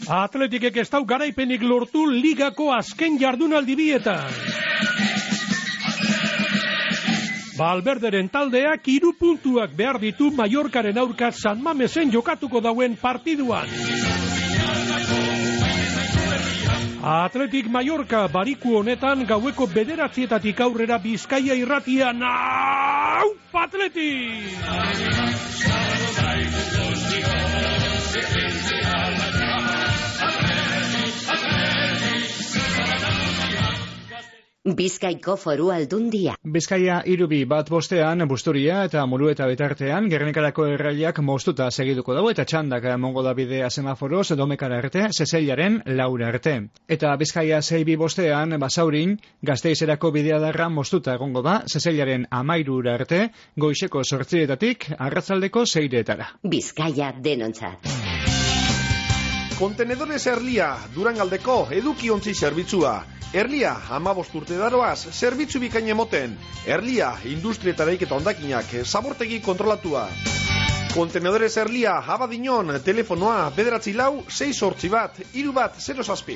[0.05, 4.29] Atletikek ez dau garaipenik lortu ligako azken jardunaldi bietan.
[7.57, 13.65] Balberderen taldeak hiru puntuak behar ditu Mallorcaren aurka San Mamesen jokatuko dauen partiduan.
[17.01, 22.21] Atletik Mallorca bariku honetan gaueko bederatzietatik aurrera Bizkaia irratian.
[22.21, 25.14] Au, Atletik!
[34.65, 36.33] Bizkaiko foru aldundia.
[36.41, 42.47] Bizkaia irubi bat bostean, busturia eta mulu eta betartean, gernikarako erraiak moztuta segiduko dago eta
[42.49, 46.55] txandak mongo da bidea semaforoz domekara arte, zezeilaren laura arte.
[46.89, 54.01] Eta Bizkaia zeibi bostean, basaurin, gazteizerako bidea darra moztuta egongo da, zezeilaren amairura arte, goizeko
[54.03, 56.31] sortzietatik, arratzaldeko zeiretara.
[56.41, 58.34] Bizkaia denontzat.
[59.55, 62.97] Kontenedores Erlia, Durangaldeko edukiontzi zerbitzua.
[63.31, 66.33] Erlia, amabost urte daroaz, zerbitzu bikain emoten.
[66.67, 70.09] Erlia, industrietareik eta ondakinak, zabortegi kontrolatua.
[70.91, 76.35] Kontenedores Erlia, abadinon, telefonoa, bederatzi lau, 6 sortzi bat, iru bat, 0 zazpi.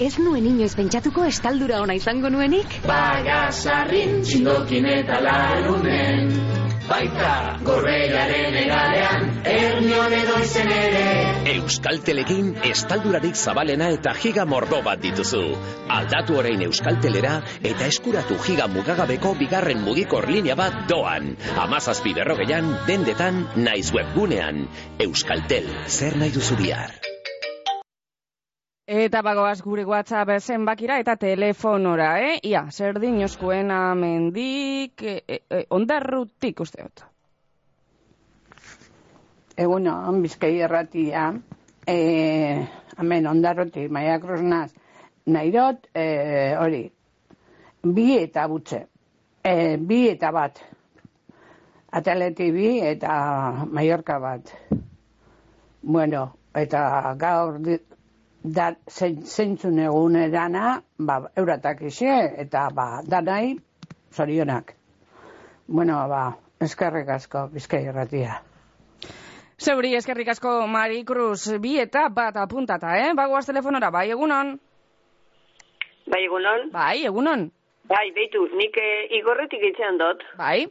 [0.00, 2.78] Ez nuen inoiz pentsatuko estaldura ona izango nuenik?
[2.88, 6.30] Bagasarrin txindokin eta larunen
[6.90, 7.32] Baita
[7.66, 11.04] gorreiaren egalean Ernion edo izen ere
[11.52, 15.42] Euskaltelekin estaldurarik zabalena eta giga mordo bat dituzu.
[15.98, 21.34] Aldatu orain Euskaltelera eta eskuratu giga mugagabeko bigarren mugikor linea bat doan.
[21.68, 24.64] Amazazpi berrogeian, dendetan, naiz webgunean.
[25.10, 27.09] Euskaltel, zer nahi duzu bihar?
[28.90, 32.38] Eta bagoaz gure WhatsApp zenbakira eta telefonora, eh?
[32.42, 37.04] Ia, zer dinoskuen amendik, e, e, ondarrutik uste dut.
[39.54, 41.28] Egunon, bizkai erratia,
[41.86, 41.96] e,
[42.98, 44.72] hemen ondarrotik, maia krosnaz,
[45.26, 46.08] nahi dut, e,
[46.58, 46.82] hori,
[47.84, 48.80] bi eta butze,
[49.44, 50.58] e, bi eta bat,
[51.92, 53.14] ataleti bi eta
[53.70, 54.50] Mallorca bat.
[55.80, 57.62] Bueno, eta gaur
[58.44, 62.12] da, zein- zeintzun egun edana, ba, euratak ise,
[62.44, 63.56] eta ba, danai,
[64.12, 64.74] zorionak.
[65.68, 68.40] Bueno, ba, eskerrik asko, bizkai erratia.
[69.60, 73.12] Zeuri, eskerrik asko Mari Cruz, bi eta bat apuntata, eh?
[73.14, 74.54] Bagoaz telefonora, bai, egunon?
[76.10, 76.70] Bai, egunon?
[76.72, 77.50] Bai, egunon?
[77.90, 80.22] Bai, beitu, nik eh, igorretik itxean dut.
[80.38, 80.64] Bai?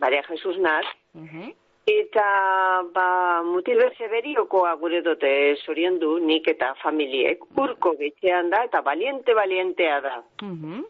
[0.00, 0.84] Maria Jesus naz.
[1.14, 1.50] Mhm.
[1.86, 3.78] Eta, ba, mutil
[4.10, 5.30] beriokoa gure dute
[5.64, 7.38] zorion du, nik eta familiek.
[7.56, 10.22] Urko getxean da, eta baliente balientea da.
[10.42, 10.82] Mhm.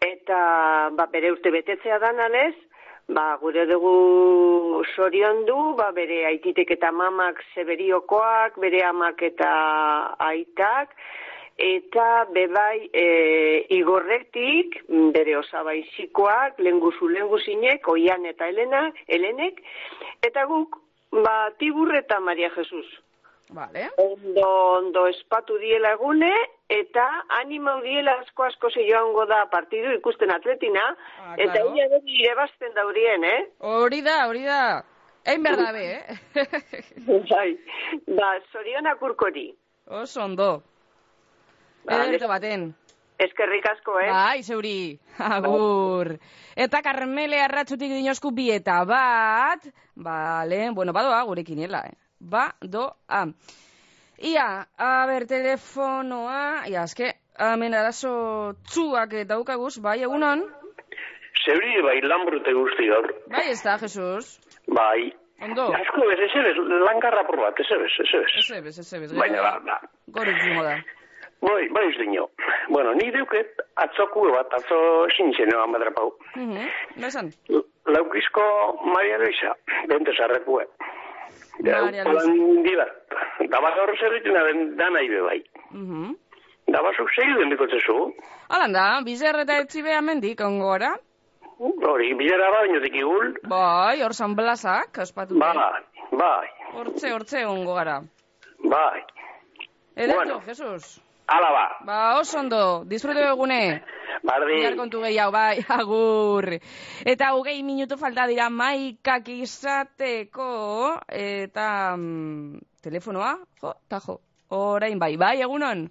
[0.00, 2.54] Eta, ba, bere urte betetzea dananez,
[3.08, 9.50] ba, gure dugu zorion du, ba, bere aititek eta mamak zeberiokoak, bere amak eta
[10.30, 10.96] aitak,
[11.60, 13.04] eta bebai e,
[13.76, 14.78] igorretik,
[15.12, 19.60] bere osabaizikoak, lenguzu lenguzinek, oian eta Elena, Helenek,
[20.24, 20.78] eta guk,
[21.12, 22.88] ba, Tibur eta Maria Jesus.
[23.50, 23.88] Vale.
[23.98, 24.46] Ondo,
[24.78, 26.30] ondo espatu diela egune,
[26.70, 27.04] eta
[27.40, 30.86] anima diela asko asko ze joango da partidu ikusten atletina,
[31.36, 31.74] eta claro.
[31.76, 33.40] ia beti irebazten daurien, eh?
[33.58, 34.62] Hori da, hori da.
[35.26, 37.22] Egin behar dabe, eh?
[37.28, 37.48] bai,
[38.06, 39.50] ba, zorionak urkori.
[39.90, 40.52] Oso ondo.
[41.88, 42.70] Ederto baten.
[43.20, 44.08] Eskerrik asko, eh?
[44.08, 44.98] Bai, zeuri.
[45.20, 46.14] Agur.
[46.56, 49.66] Eta Carmele arratsutik dinosku bi eta bat.
[49.94, 51.96] Bale, bueno, badoa gure kiniela, eh?
[52.20, 53.26] Ba, do, a.
[54.30, 58.12] Ia, a ber, telefonoa, ia, eske, hemen arazo
[58.68, 60.44] txuak daukaguz, bai, egunon?
[61.44, 63.08] Zeuri bai lanbrute guzti gaur.
[63.32, 64.38] Bai, ez da, Jesus.
[64.68, 65.10] Bai.
[65.40, 65.70] Ondo.
[65.72, 68.32] Asko ez, ez ebez, langarra por bat, ez ebez, ez ebez.
[68.42, 69.12] Ez ebez, ez ebez.
[69.16, 69.78] Baina, ba, ba.
[70.16, 70.74] Goruk zingo da.
[71.40, 71.96] Bai, bai ez.
[72.68, 76.12] Bueno, ni deuket atzoko bat, atzo sintzen eman badrapau.
[76.36, 76.68] Mhm,
[77.00, 77.30] Besan.
[77.86, 78.42] Laukizko
[78.94, 79.54] Maria Luisa,
[79.88, 80.66] bente sarrekue.
[81.64, 82.26] Maria Luisa.
[82.26, 82.92] Lan dibat.
[83.50, 85.40] Daba gaur zerritzen aben dana ibe bai.
[85.72, 86.14] Mhm.
[86.70, 88.12] Daba zuk segi den bikotzezu.
[88.50, 90.92] Alan da, bizer eta etxibe amendik, ongo gara?
[91.58, 93.34] Hori, bilera ba, inotik igul.
[93.48, 95.38] Bai, hor San Blasak, ospatu.
[95.38, 95.56] Bai,
[96.12, 98.00] bai, Hortze, hortze ongo gara.
[98.64, 99.02] bai.
[99.96, 100.40] Edato, Bueno.
[100.46, 101.02] Jesus.
[101.30, 101.66] Ala ba.
[101.86, 103.82] Ba, oso ondo, disfrutu egune.
[104.26, 104.56] Bardi.
[104.58, 106.58] Bihar kontu gehiago, bai, agur.
[107.06, 110.50] Eta hogei minutu falta dira maikak izateko,
[111.06, 114.18] eta mm, telefonoa, jo, ta jo,
[114.58, 115.86] orain bai, bai, egunon?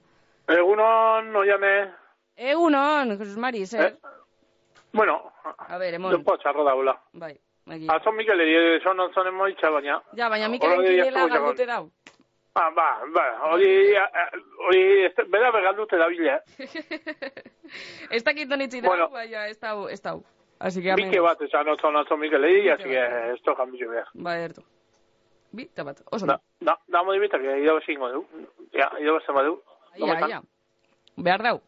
[0.49, 1.73] Egunon, oiane.
[2.35, 3.95] Egunon, Jesus Mari, zer?
[4.91, 5.21] Bueno,
[5.69, 6.97] A ber, emon, Dupo txarro daula.
[7.13, 7.33] bai,
[7.71, 7.95] egia.
[7.95, 10.01] Atzo Mikel eri son ontzon emoitza baina.
[10.17, 11.85] Ja, baina asko galdute dau.
[12.55, 13.93] Ah, ba, ba, hori,
[14.65, 16.39] hori, ez- bera begaldute da bile.
[18.15, 19.09] Ez dakit donitzi Bueno.
[19.09, 20.23] baina ez dau, ez dau.
[20.59, 20.95] Así que.
[20.95, 24.07] Bike bat esan otzon atzo Mikel eri, así que esto cambio behar.
[24.13, 24.63] Ba, ertu.
[25.51, 28.25] Bi, eta bat, oso Da, da, da modi bitak, irabazi ingo du.
[28.73, 29.61] Ja, irabazi badu.
[29.95, 30.41] Ia, ia.
[31.15, 31.61] Behar dau.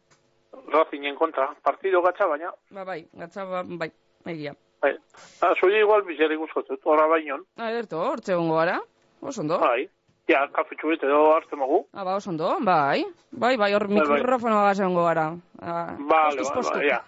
[0.68, 1.54] Racingen kontra.
[1.62, 2.52] Partido gatza baina.
[2.70, 3.90] Ba, bai, gatza, ba, bai,
[4.26, 4.54] egia.
[4.82, 4.96] Bai.
[5.40, 7.46] Ah, igual bizere guzkotut, horra bainon.
[7.56, 8.80] Ah, ederto, hortze gongo gara.
[9.20, 9.58] Oso ondo.
[9.58, 9.88] Bai.
[10.30, 11.80] Ja, kafetxu bete edo hartzen mogu.
[11.92, 13.02] Ah, ba, oso ondo, bai.
[13.32, 14.20] Bai, bai, hor Bai, bai.
[14.20, 15.32] mikrofonoa gazen gongo gara.
[15.60, 16.62] Ah, Vale, postu.
[16.70, 17.00] vale, ja.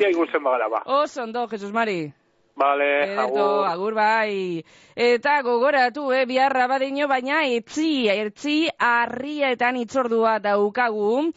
[0.00, 0.82] Ja, ikusten bagara, ba.
[0.86, 2.12] Oso ondo, Jesus Mari.
[2.54, 3.22] Vale, Ederto,
[3.64, 3.66] agur.
[3.66, 4.62] agur bai.
[4.94, 11.30] Eta gogoratu, eh, biharra badino, baina etzi, etzi harrietan itzordua daukagu.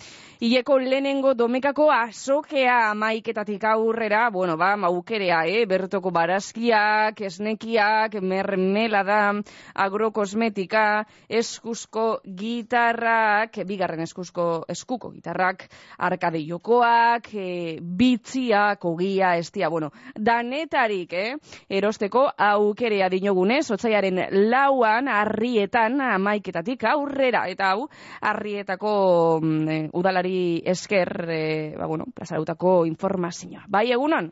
[0.43, 9.31] Ileko lehenengo domekako azokea maiketatik aurrera, bueno, ba, maukerea, eh, bertoko barazkiak, esnekiak, mermelada,
[9.73, 21.13] agrokosmetika, eskuzko gitarrak, bigarren eskuzko, eskuko gitarrak, arkade jokoak, e, bitziak, ogia, estia, bueno, danetarik,
[21.13, 21.37] eh,
[21.69, 24.19] erosteko aukerea dinogunez, otzaiaren
[24.51, 27.87] lauan, harrietan, amaiketatik aurrera, eta hau,
[28.19, 29.89] harrietako mm, eh,
[30.25, 33.65] udalari esker, eh, ba, bueno, plazarautako informazioa.
[33.67, 34.31] Bai, egunon?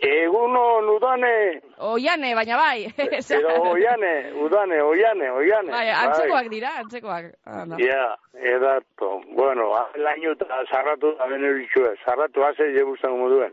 [0.00, 1.60] Egunon, udane.
[1.78, 2.86] Oiane, baina bai.
[2.96, 5.70] Pero oiane, udane, oiane, oiane.
[5.70, 7.32] Bai, antzekoak dira, antzekoak.
[7.44, 7.76] Anda.
[7.78, 9.20] Ja, edato.
[9.34, 11.96] Bueno, laino eta zarratu da beneritxue.
[12.04, 13.52] Zarratu haze jebuztan moduen.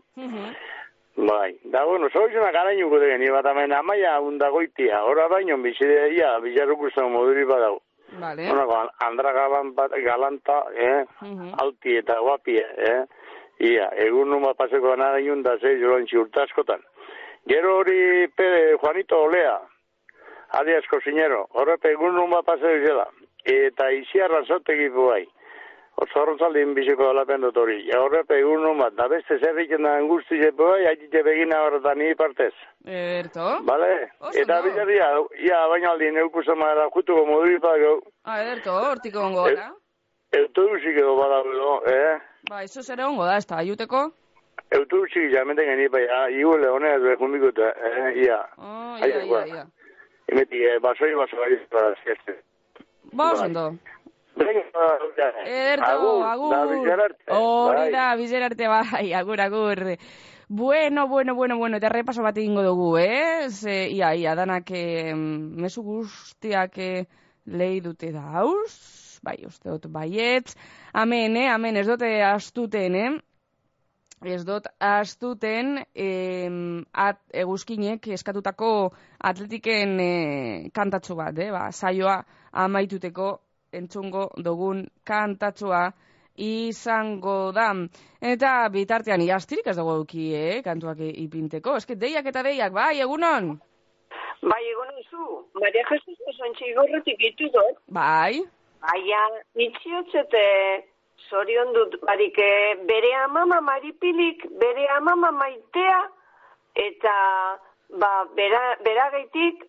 [1.16, 7.10] Bai, da bueno, soizuna garainuko degen, bat hemen amaia undagoitia, ora baino bizidea, ia, bizarrukustan
[7.10, 7.80] moduri badau.
[8.12, 8.50] Vale.
[8.50, 9.72] Honako, andra galan
[10.04, 11.04] galanta, eh,
[11.58, 13.04] alti eta guapie, eh,
[13.58, 16.80] ia, egun numa paseko nara da ze, joan urtaskotan.
[17.46, 19.60] Gero hori pede Juanito Olea,
[20.50, 23.06] adi asko zinero, horrepe egun numa paseko zela,
[23.44, 25.26] eta iziarra zotegi bai.
[25.96, 27.78] Otzorrotzaldin biziko dalapen dut hori.
[27.88, 32.10] Ja horrepe egun numa, da beste zerriken da angusti zepo bai, haitite begina horretan ni
[32.14, 32.52] partez.
[32.84, 33.46] Ederto.
[33.64, 33.88] Bale?
[34.20, 34.68] Oso Eta ondo.
[34.68, 35.08] bizarria,
[35.46, 37.94] ia, baina aldin eukusten mara jutuko moduri pagau.
[38.24, 39.70] Ah, ederto, hortiko ongo gara.
[40.36, 42.20] Autobusik edo badaudo, eh?
[42.50, 44.04] Ba, izo zer ongo da, ez da, aiuteko?
[44.76, 48.42] Autobusik jamenten geni bai, ah, iguele honez behumikut, eh, ia.
[48.58, 49.66] Oh, Ai, ia, ia, ia.
[50.28, 52.36] Imeti, eh, basoi basoi para zerte.
[53.14, 53.70] Ba, oso ondo.
[54.36, 56.50] Ederto, agur.
[56.52, 57.24] Da bizararte.
[57.32, 57.92] Hori bai.
[57.92, 59.84] da, bizerarte bai, agur, agur.
[60.48, 63.48] Bueno, bueno, bueno, bueno, eta repaso bat egingo dugu, eh?
[63.50, 67.06] Ze, ia, ia, danak eh, mesu guztiak eh,
[67.46, 70.54] lehi dute dauz, bai, uste dut, baietz.
[70.92, 73.10] Amen, eh, amen, ez dute astuten, eh?
[74.24, 78.70] Ez dut astuten em, at, eguzkinek eskatutako
[79.18, 81.50] atletiken eh, kantatxo bat, eh?
[81.52, 82.20] ba, saioa
[82.52, 83.32] amaituteko
[83.72, 85.90] entzungo dugun kantatxoa
[86.36, 87.70] izango da.
[88.20, 91.76] Eta bitartean iastirik ez dago euki, eh, kantuak ipinteko.
[91.76, 93.56] Eske deiak eta deiak, bai, egunon?
[94.42, 95.22] Bai, egon zu,
[95.54, 98.42] Maria Jesus osontxe igorretik itu dut, Bai,
[98.84, 99.22] baina
[99.64, 100.42] itxiotzete
[101.30, 105.98] zorion dut, barik eh, bere amama maripilik, bere amama maitea,
[106.84, 107.16] eta
[108.02, 109.64] ba, bera, beragaitik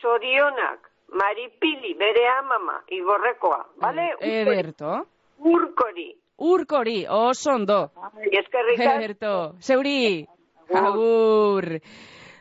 [0.00, 4.08] zorionak, maripili, bere amama, igorrekoa, bale?
[4.20, 5.06] ederto.
[5.38, 6.08] Urkori.
[6.38, 7.78] Urkori, oso ondo.
[8.24, 8.96] Eskerrik asko.
[8.98, 10.26] Ederto, zeuri,
[10.74, 11.68] agur.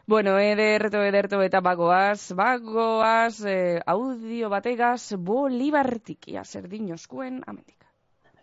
[0.07, 7.77] Bueno, ederto, ederto, eta bagoaz, bagoaz, eh, audio bategaz, bolibartik, ia, zer dinoskuen, amendik.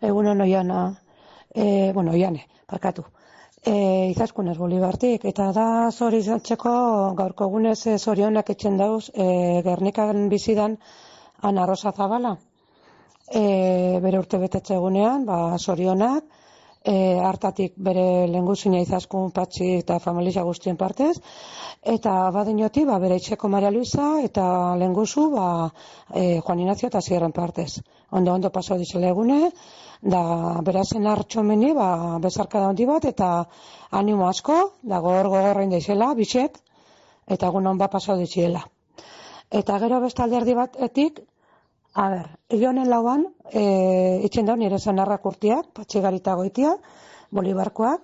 [0.01, 0.79] Egunon oiana,
[1.53, 3.03] e, bueno, oiane, parkatu.
[3.67, 3.73] E,
[4.13, 6.71] izaskunez bolibartik, eta da zori zantzeko
[7.19, 10.77] gaurko egunez e, zorionak etxen dauz, e, Gernikan bizidan
[11.41, 12.37] Ana Rosa Zabala.
[13.27, 16.23] E, bere urte betetze egunean, ba, zorionak,
[16.83, 21.17] e, hartatik bere lenguzina izaskun patxi eta familia guztien partez,
[21.83, 25.49] eta badinoti, ba, bere itxeko Maria Luisa, eta lenguzu, ba,
[26.13, 27.81] e, Juan Ignacio eta Sierren partez.
[28.11, 29.51] Ondo, ondo paso dizela egune,
[30.01, 30.21] da
[30.63, 33.45] berazen hartxomeni, ba, bezarka handi bat, eta
[33.91, 36.59] animo asko, da gogor gogorrein daizela, bisek,
[37.27, 38.63] eta egun hon bat paso diziela.
[39.49, 41.19] Eta gero beste alderdi batetik,
[41.97, 46.75] A ber, ionen lauan, e, itxen da nire zanarrak urtiak, patxigarita goitia,
[47.33, 48.03] bolibarkoak,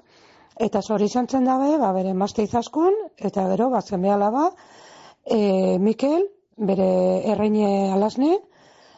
[0.68, 2.98] eta zori izan zen dabe, ba, bere mazte izaskun,
[3.30, 4.48] eta gero, ba, zeme alaba,
[5.24, 6.26] e, Mikel,
[6.58, 6.90] bere
[7.36, 7.92] erreine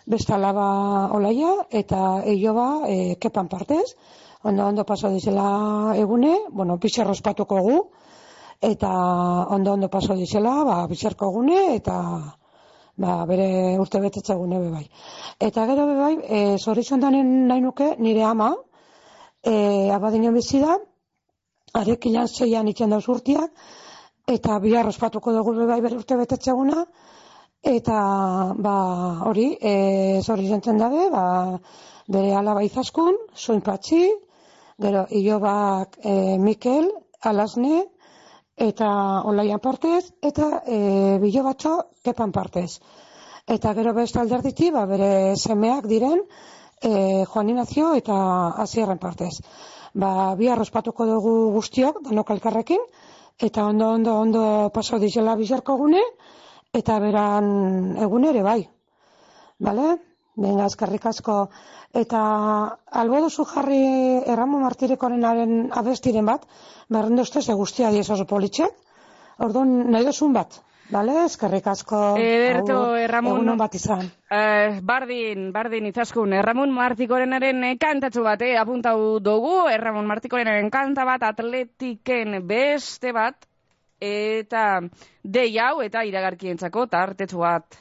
[0.08, 3.96] alasne, bestalaba olaia, eta eio ba, e, kepan partez,
[4.44, 7.92] ondo ondo paso dizela egune, bueno, pixer ospatuko gu,
[8.62, 8.90] eta
[9.50, 12.38] ondo ondo paso dizela, ba, pixerko egune, eta
[12.98, 14.90] ba, bere urte betetza egune be bai.
[15.40, 18.56] Eta gero be bai, e, zorizan danen nahi nuke, nire ama,
[19.44, 20.78] e, abadinen bizi da,
[21.74, 23.52] arek ilan zeian itzen dauz urtiak,
[24.28, 26.86] eta bihar ospatuko dugu be bai bere urte betetza eguna,
[27.64, 28.78] eta ba,
[29.26, 31.60] hori, e, zorizan dabe, ba,
[32.08, 33.18] bere alaba izaskun,
[33.64, 34.12] patxi,
[34.80, 36.92] gero, ilobak e, Mikel,
[37.22, 37.86] alasne,
[38.56, 38.90] eta
[39.26, 42.80] olaian partez, eta e, bilo batxo kepan partez.
[43.48, 46.24] Eta gero beste alderditi, ba, bere semeak diren,
[46.82, 48.16] e, Juan Ignacio eta
[48.64, 49.42] Azierren partez.
[49.94, 52.82] Ba, bi arrospatuko dugu guztiok, danok elkarrekin,
[53.40, 54.44] eta ondo, ondo, ondo
[54.74, 56.02] paso dizela bizarko gune,
[56.82, 57.48] eta beran
[58.06, 58.62] egun ere bai.
[59.60, 59.96] Bale?
[60.38, 61.38] Venga, eskerrik asko.
[61.98, 62.22] Eta
[63.02, 63.82] albo duzu jarri
[64.34, 66.46] Erramo Martirikorenaren abestiren bat,
[66.94, 68.76] berrendu ustez e guztia diez oso politxek.
[69.48, 70.60] Orduan, nahi duzun bat.
[70.90, 71.98] Bale, eskerrik asko.
[72.22, 73.42] Ederto, Agur, Erramon.
[73.42, 74.06] Egunon bat izan.
[74.32, 81.04] Eh, bardin, bardin izaskun, Erramon Martikorenaren eh, kantatxo bat, eh, apuntau dugu, Erramon Martikorenaren kanta
[81.10, 83.47] bat, atletiken beste bat,
[84.02, 84.82] eta
[85.24, 87.80] dei hau eta iragarkientzako tartetxo bat.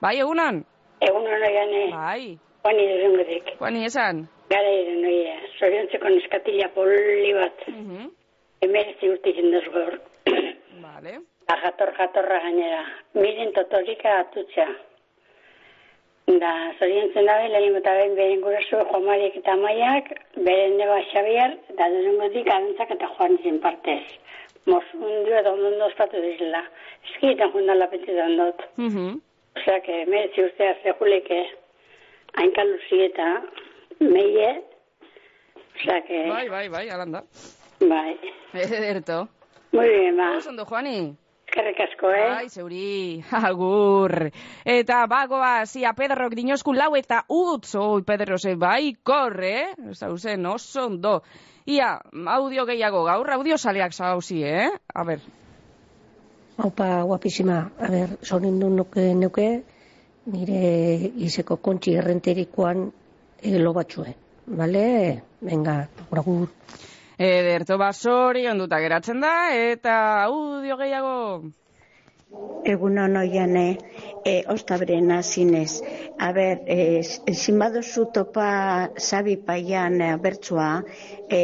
[0.00, 0.64] Bai, egunan?
[1.00, 1.88] Egunon oian, eh?
[1.92, 2.38] Bai.
[2.64, 3.54] Juani derungetik.
[3.58, 4.26] Juani esan?
[4.50, 5.36] Gara eren oia.
[5.58, 7.66] Zoriontzeko neskatila poli bat.
[7.68, 8.10] Uh -huh.
[8.60, 10.00] Emerezi urte jendez gaur.
[10.84, 11.18] Vale.
[11.48, 12.84] Da jator jatorra gainera.
[13.14, 14.66] Miren totorika atutxa.
[16.26, 21.88] Da, zoriontzen dabe, lehen eta behin beren gurasu Jomariek eta Maiak, beren neba Xabier, da
[21.88, 24.04] derungetik abentzak eta joan zen partez.
[24.66, 26.62] Mosundu edo ondo ospatu dizela.
[27.08, 28.62] Eskitan jundan lapetzitan dut.
[28.78, 29.20] Uh -huh.
[29.56, 31.40] Osea, que meretzi urtea zehuleke
[32.36, 33.42] hainka luzieta
[34.00, 34.62] meie,
[35.76, 36.28] osea, que...
[36.28, 37.24] Bai, bai, bai, alanda.
[37.80, 38.18] Bai.
[38.52, 39.28] Ederto.
[39.72, 40.36] Muy bien, ba.
[40.36, 41.16] Oso Juani?
[41.50, 42.26] Eskerrik asko, eh?
[42.30, 44.30] Bai, zeuri, agur.
[44.64, 49.94] Eta bagoa, zia Pedrok dinoskun lau eta utz, oi, Pedro, ze bai, korre, eh?
[49.94, 51.22] Zauzen, oso ondo.
[51.70, 51.90] Ia,
[52.34, 54.70] audio gehiago gaur, audio saleak zauzi, eh?
[54.94, 55.20] A ber.
[56.58, 57.58] Opa, guapísima.
[57.78, 59.46] A ber, sonin du nuke, nuke
[60.34, 60.62] nire
[61.26, 62.88] izeko kontxi errenterikoan
[63.38, 64.14] e, lo batxue.
[64.60, 64.86] Bale?
[65.46, 65.76] Venga,
[66.10, 66.48] agur.
[67.20, 69.94] Ederto basori onduta geratzen da, eta
[70.24, 71.16] audio gehiago.
[72.70, 73.78] Egunon oiane,
[74.24, 75.82] e, ostabrena zinez.
[76.18, 77.00] A ber, e,
[77.32, 78.50] ezin baduzu topa
[78.96, 80.68] sabi paian e, bertsua,
[81.38, 81.40] e,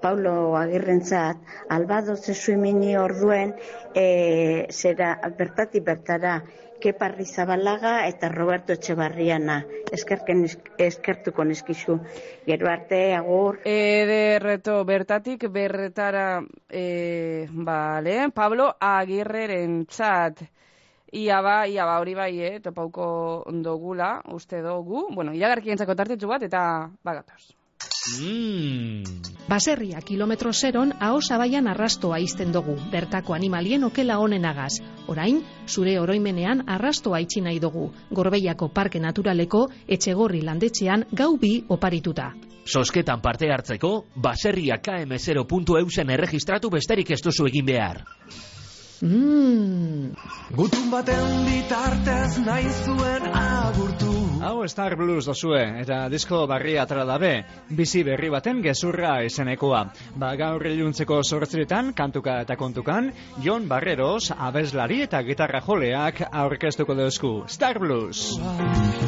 [0.00, 1.38] Paulo Agirrentzat,
[1.74, 3.54] albado zezuimini orduen,
[3.94, 6.38] e, zera bertati bertara,
[6.80, 9.58] Keparri Zabalaga eta Roberto Etxebarriana.
[9.92, 10.44] Eskerken,
[10.78, 11.98] eskertuko neskizu.
[12.46, 13.60] Gero arte, agur.
[13.64, 20.44] Ederreto, bertatik berretara, e, bale, Pablo Agirreren txat.
[21.18, 25.06] Ia ba, ia ba, hori bai, eh, topauko dogula, uste dugu.
[25.14, 27.57] Bueno, iragarkientzako tartitzu bat, eta bagatoz.
[28.20, 29.02] Mm.
[29.48, 34.80] Baserria kilometro zeron aho zabaian arrastoa izten dugu, bertako animalien okela honenagaz.
[35.06, 42.32] Orain, zure oroimenean arrastoa itxi nahi dugu, Gorbeiako Parke Naturaleko etxegorri landetxean gau bi oparituta.
[42.68, 48.04] Sosketan parte hartzeko, baserria km0.eusen erregistratu besterik ez duzu egin behar.
[49.02, 50.10] Mmm.
[50.58, 54.14] Gutun baten bitartez nahi zuen agurtu.
[54.42, 57.30] Hau Star Blues dozue, eta disko barria atara dabe,
[57.70, 59.84] bizi berri baten gezurra izenekoa.
[60.18, 63.12] Ba gaur iluntzeko sortziretan, kantuka eta kontukan,
[63.44, 67.34] Jon Barreros, abeslari eta gitarra joleak aurkeztuko duzku.
[67.46, 68.38] Star Blues!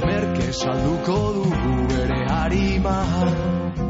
[0.07, 3.90] Merke salduko dugu ere harima.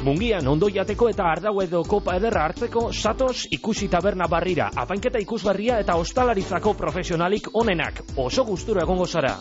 [0.00, 5.76] Mungian ondo jateko eta ardau edo kopa ederra hartzeko satoz ikusi taberna barrira, apainketa ikusgarria
[5.84, 9.34] eta ostalaritzako profesionalik onenak, oso gustura egongo zara.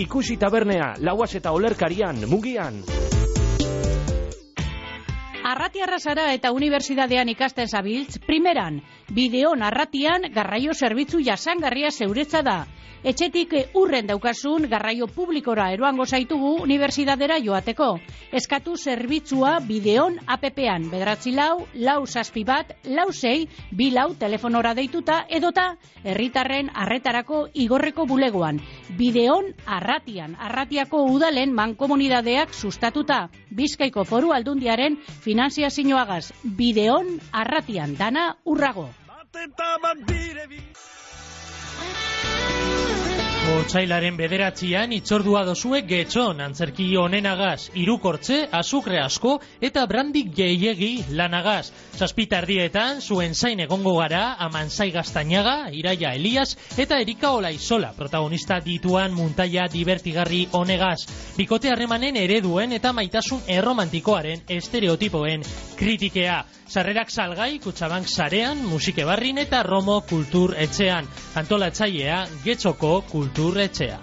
[0.00, 2.80] Ikusi tabernea, lauaz eta olerkarian, mungian.
[5.44, 8.78] Arratiarra zara eta unibertsitatean ikasten zabiltz, primeran,
[9.12, 12.62] bideon arratian garraio zerbitzu jasangarria zeuretza da.
[13.04, 17.88] Etxetik urren daukasun garraio publikora eroango zaitugu unibertsitatera joateko.
[18.32, 23.44] Eskatu zerbitzua bideon APP-an, bederatzi lau, lau zazpi bat, lau zei,
[23.76, 25.66] bi lau telefonora deituta edota
[26.02, 28.62] herritarren arretarako igorreko bulegoan.
[28.96, 33.26] Bideon arratian, arratiako udalen mankomunidadeak sustatuta.
[33.54, 34.96] Bizkaiko foru aldundiaren
[35.26, 36.24] finanziazioagaz.
[36.60, 37.10] Bideon
[37.44, 38.88] arratian, dana urrago.
[43.44, 51.68] Otsailaren bederatzian itzordua dozue getxon antzerki honenagaz, irukortze, azukre asko eta brandik gehiegi lanagaz.
[51.98, 59.12] Zazpitardietan, zuen zain egongo gara, aman zai gaztainaga, iraia Elias eta Erika Olaizola, protagonista dituan
[59.12, 61.04] muntaia divertigarri honegaz.
[61.36, 65.44] Bikote harremanen ereduen eta maitasun erromantikoaren estereotipoen
[65.76, 66.44] kritikea.
[66.64, 71.06] Sarrerak salgai, kutsabank sarean, musike barrin eta romo kultur etxean.
[71.36, 73.98] Antolatzailea, getxoko kultur etxea.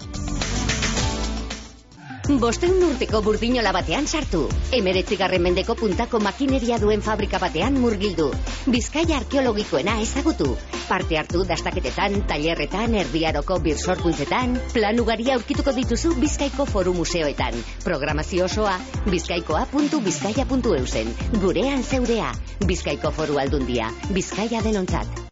[2.39, 4.45] Bosteun urteko burdinola batean sartu.
[4.71, 8.29] Emeretzigarren mendeko puntako makineria duen fabrika batean murgildu.
[8.67, 10.55] Bizkaia arkeologikoena ezagutu.
[10.87, 17.53] Parte hartu dastaketetan, tailerretan, erdiaroko birsorkuntzetan, plan ugari aurkituko dituzu Bizkaiko Foru Museoetan.
[17.83, 18.77] Programazio osoa,
[19.09, 21.15] bizkaikoa.bizkaia.eusen.
[21.41, 22.31] Gurean zeurea,
[22.67, 23.91] Bizkaiko Foru Aldundia.
[24.13, 25.30] Bizkaia denontzat.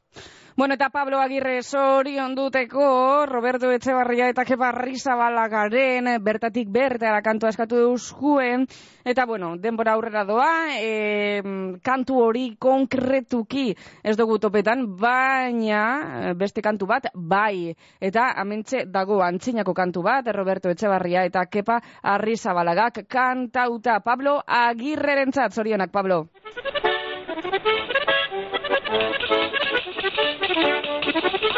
[0.60, 7.78] Bueno, eta Pablo Agirre sorion duteko, Roberto Etxebarria eta Kebarri Zabalagaren bertatik bertara kantu askatu
[7.86, 8.66] euskuen,
[9.08, 11.40] eta bueno, denbora aurrera doa, e,
[11.80, 13.70] kantu hori konkretuki
[14.04, 15.86] ez dugu topetan, baina
[16.26, 17.72] eh, beste kantu bat, bai,
[18.04, 25.32] eta amentxe dago antzinako kantu bat, Roberto Etxebarria eta Kepa Arri Zabalagak kantauta, Pablo Agirreren
[25.32, 26.26] tzat, zorionak, Pablo.
[30.16, 31.50] Thank you.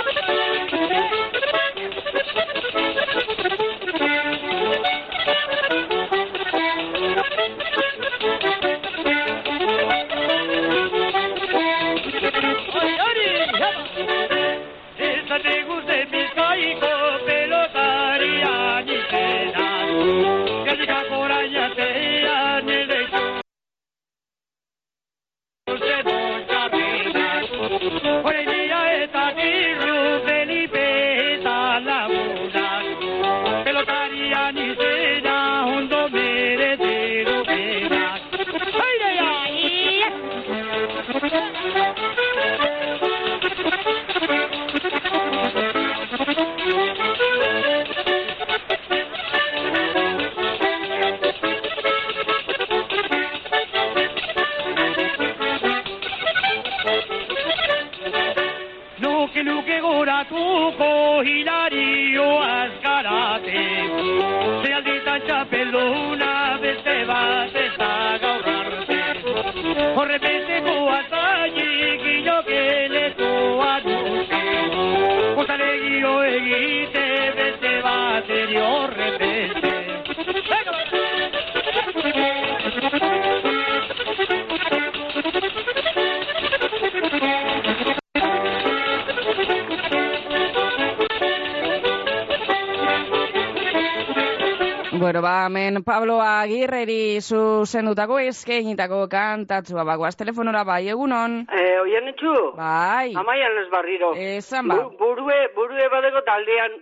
[97.61, 101.41] Zuzendutako eskeinitako kantatzua bagoaz telefonora bai egunon.
[101.45, 102.33] Eh, oian etxu?
[102.57, 103.13] Bai.
[103.21, 104.13] Amaian ez barriro.
[104.17, 104.79] Esan ba.
[104.79, 106.79] Bu- burue, burue badeko taldean,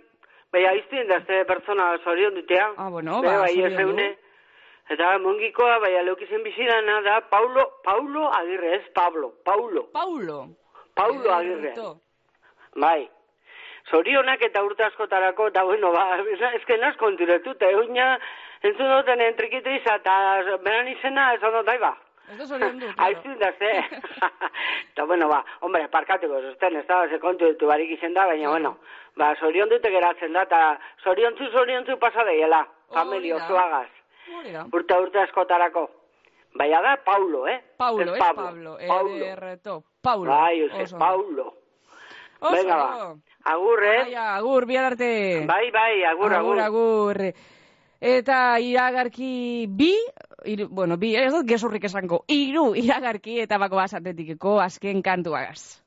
[0.52, 2.70] bai aiztien da ze pertsona zorion dutea.
[2.76, 4.08] Ah, bueno, ba, bai, ez eune.
[4.90, 9.84] Eta mongikoa, bai, aleukizen bizirana da, Paulo, Paulo Agirre, ez Pablo, Paulo.
[9.92, 10.38] Paulo.
[10.94, 11.72] Paulo Agirre.
[11.74, 12.00] Ederto.
[12.74, 13.08] Bai.
[13.90, 16.08] Zorionak eta urte askotarako, eta bueno, ba,
[16.56, 18.14] ez que naz konturetu, eta eguina
[18.62, 20.14] entzun duten entrikitu iza, eta
[20.64, 21.94] beran izena, ez ondo daiba.
[22.38, 22.88] Da zorion du.
[23.06, 23.70] Aiztun da, ze.
[24.92, 28.50] Eta bueno, ba, hombre, parkatuko, zosten, ez da, ze kontu ditu barik izen da, baina,
[28.50, 28.76] bueno,
[29.18, 30.60] ba, zorion dute geratzen da, eta
[31.04, 33.48] zoriontzu, zoriontzu pasa daiela, familio, da.
[33.48, 33.88] zuagaz,
[34.72, 35.88] urte urte askotarako.
[36.54, 37.60] Baina da, Paulo, eh?
[37.78, 38.76] Paulo, ez Pablo.
[38.88, 39.16] Paulo.
[39.16, 39.84] Ederto.
[40.02, 40.30] Paulo.
[40.30, 40.98] Bai, Oso.
[40.98, 41.54] Paulo.
[42.40, 43.14] Oso Venga, ba.
[43.52, 44.02] Agur, eh?
[44.04, 45.46] Bai, agur, bihar arte.
[45.46, 46.58] Bai, bai, agur, agur.
[46.58, 47.22] agur.
[47.22, 47.59] agur.
[48.00, 49.92] Eta iragarki bi,
[50.48, 55.82] iru, bueno, bi, ez dut gezurrik esango, iru iragarki eta bako basatetikeko azken kantuagaz.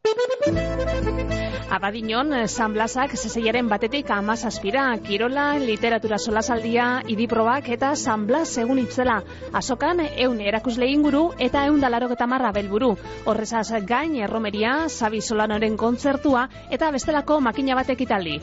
[1.74, 9.24] Abadinon, San Blasak zeseiaren batetik amazazpira, Kirola, literatura solasaldia, idiprobak eta San Blas egun itzela.
[9.52, 12.94] Azokan, eun erakusle inguru eta eun dalarok eta marra belburu.
[13.26, 18.38] Horrezaz gain, erromeria, Sabi Solanoren kontzertua eta bestelako makina batek italdi.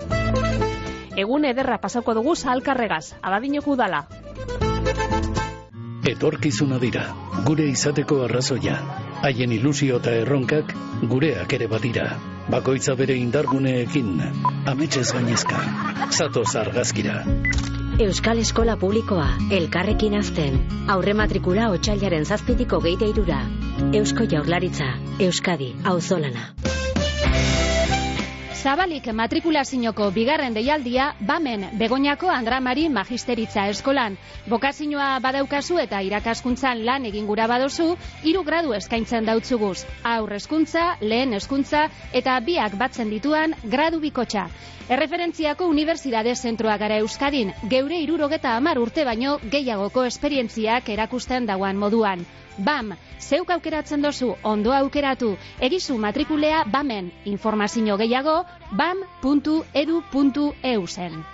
[1.21, 4.05] Egun ederra pasako dugu salkarregaz, abadinoko udala.
[6.11, 7.03] Etorkizuna dira,
[7.47, 8.77] gure izateko arrazoia.
[9.27, 10.73] Haien ilusio eta erronkak
[11.11, 12.07] gureak ere badira.
[12.51, 14.15] Bakoitza bere indarguneekin,
[14.73, 15.61] ametsez gainezka.
[16.11, 17.21] Zatoz argazkira.
[18.01, 20.57] Euskal Eskola Publikoa, elkarrekin azten.
[20.89, 23.43] Aurre matrikula otxailaren zazpitiko geite irura.
[23.93, 24.95] Eusko Jaurlaritza,
[25.29, 26.49] Euskadi, auzolana.
[28.61, 34.19] Zabalik matrikulazinoko bigarren deialdia bamen Begoñako Andramari Magisteritza Eskolan.
[34.53, 37.87] Bokazinoa badaukazu eta irakaskuntzan lan egin gura badozu,
[38.23, 39.87] hiru gradu eskaintzen dautzuguz.
[40.05, 44.45] Aur eskuntza, lehen eskuntza eta biak batzen dituan gradu bikotxa.
[44.91, 52.27] Erreferentziako Unibertsitate Zentroa gara Euskadin, geure irurogeta amar urte baino gehiagoko esperientziak erakusten dauan moduan.
[52.61, 52.91] BAM,
[53.21, 55.31] zeuk aukeratzen dozu, ondo aukeratu,
[55.69, 58.35] egizu matrikulea BAMen, informazio gehiago,
[58.73, 60.01] bam.edu.eu
[60.87, 61.25] zen.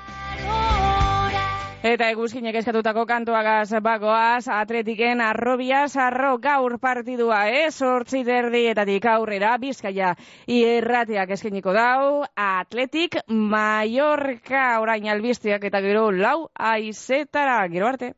[1.86, 7.70] Eta eguzkinek eskatutako kantuagaz bagoaz, atletiken arrobiaz arro gaur partidua, eh?
[7.70, 8.64] Sortzi derdi
[9.12, 10.16] aurrera, bizkaia
[10.48, 18.14] irratiak eskeniko dau, atletik Mallorca orain albisteak eta gero lau aizetara, gero arte.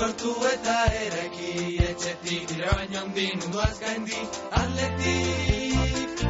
[0.00, 1.48] Sortu eta eraiki,
[1.86, 4.20] etxetik, dira baino handin, munduaz gaindi,
[4.60, 6.22] atletik.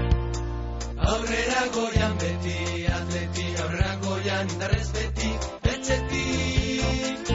[1.12, 2.56] Aurrera goian beti,
[2.96, 5.30] atletik aurrera goian indarrez beti,
[5.74, 7.30] etxetik.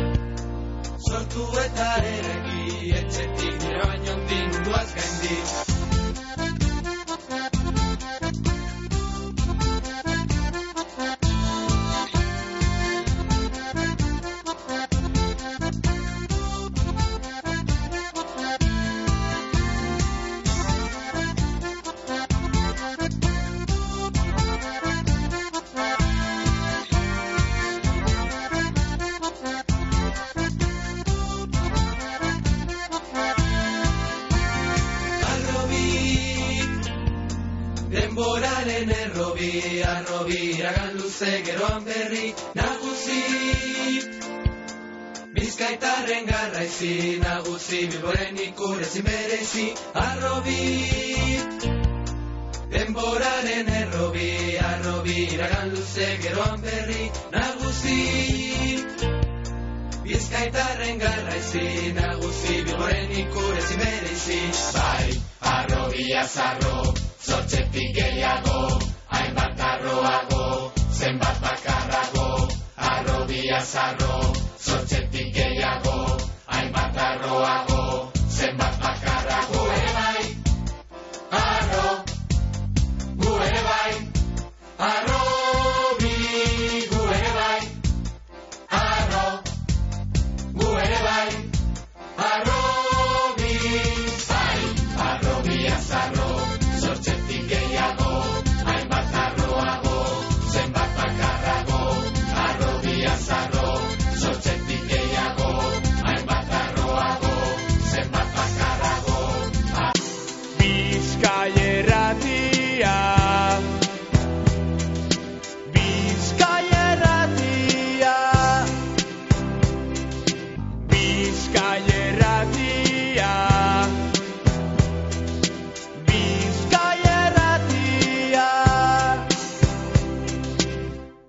[1.07, 5.64] Sortu eta eraiki, etxetik, dira baino handin, munduaz gaindi.
[39.45, 43.21] Errobi, arrobi, iragan luze geroan berri, nagusi.
[45.35, 50.61] Bizkaitarren garraizi, nagusi, bilboren ikurezi merezi, arrobi.
[52.71, 57.99] Denboraren errobi, arrobi, iragan luze geroan berri, nagusi.
[60.05, 64.41] Bizkaitarren garraizi, nagusi, bilboren ikurezi merezi,
[64.73, 65.21] bai,
[65.53, 66.93] arrobia zarro,
[67.25, 68.59] zortzetik gehiago,
[69.85, 74.44] arroago, zenbat bakarrago, arrobia zarro,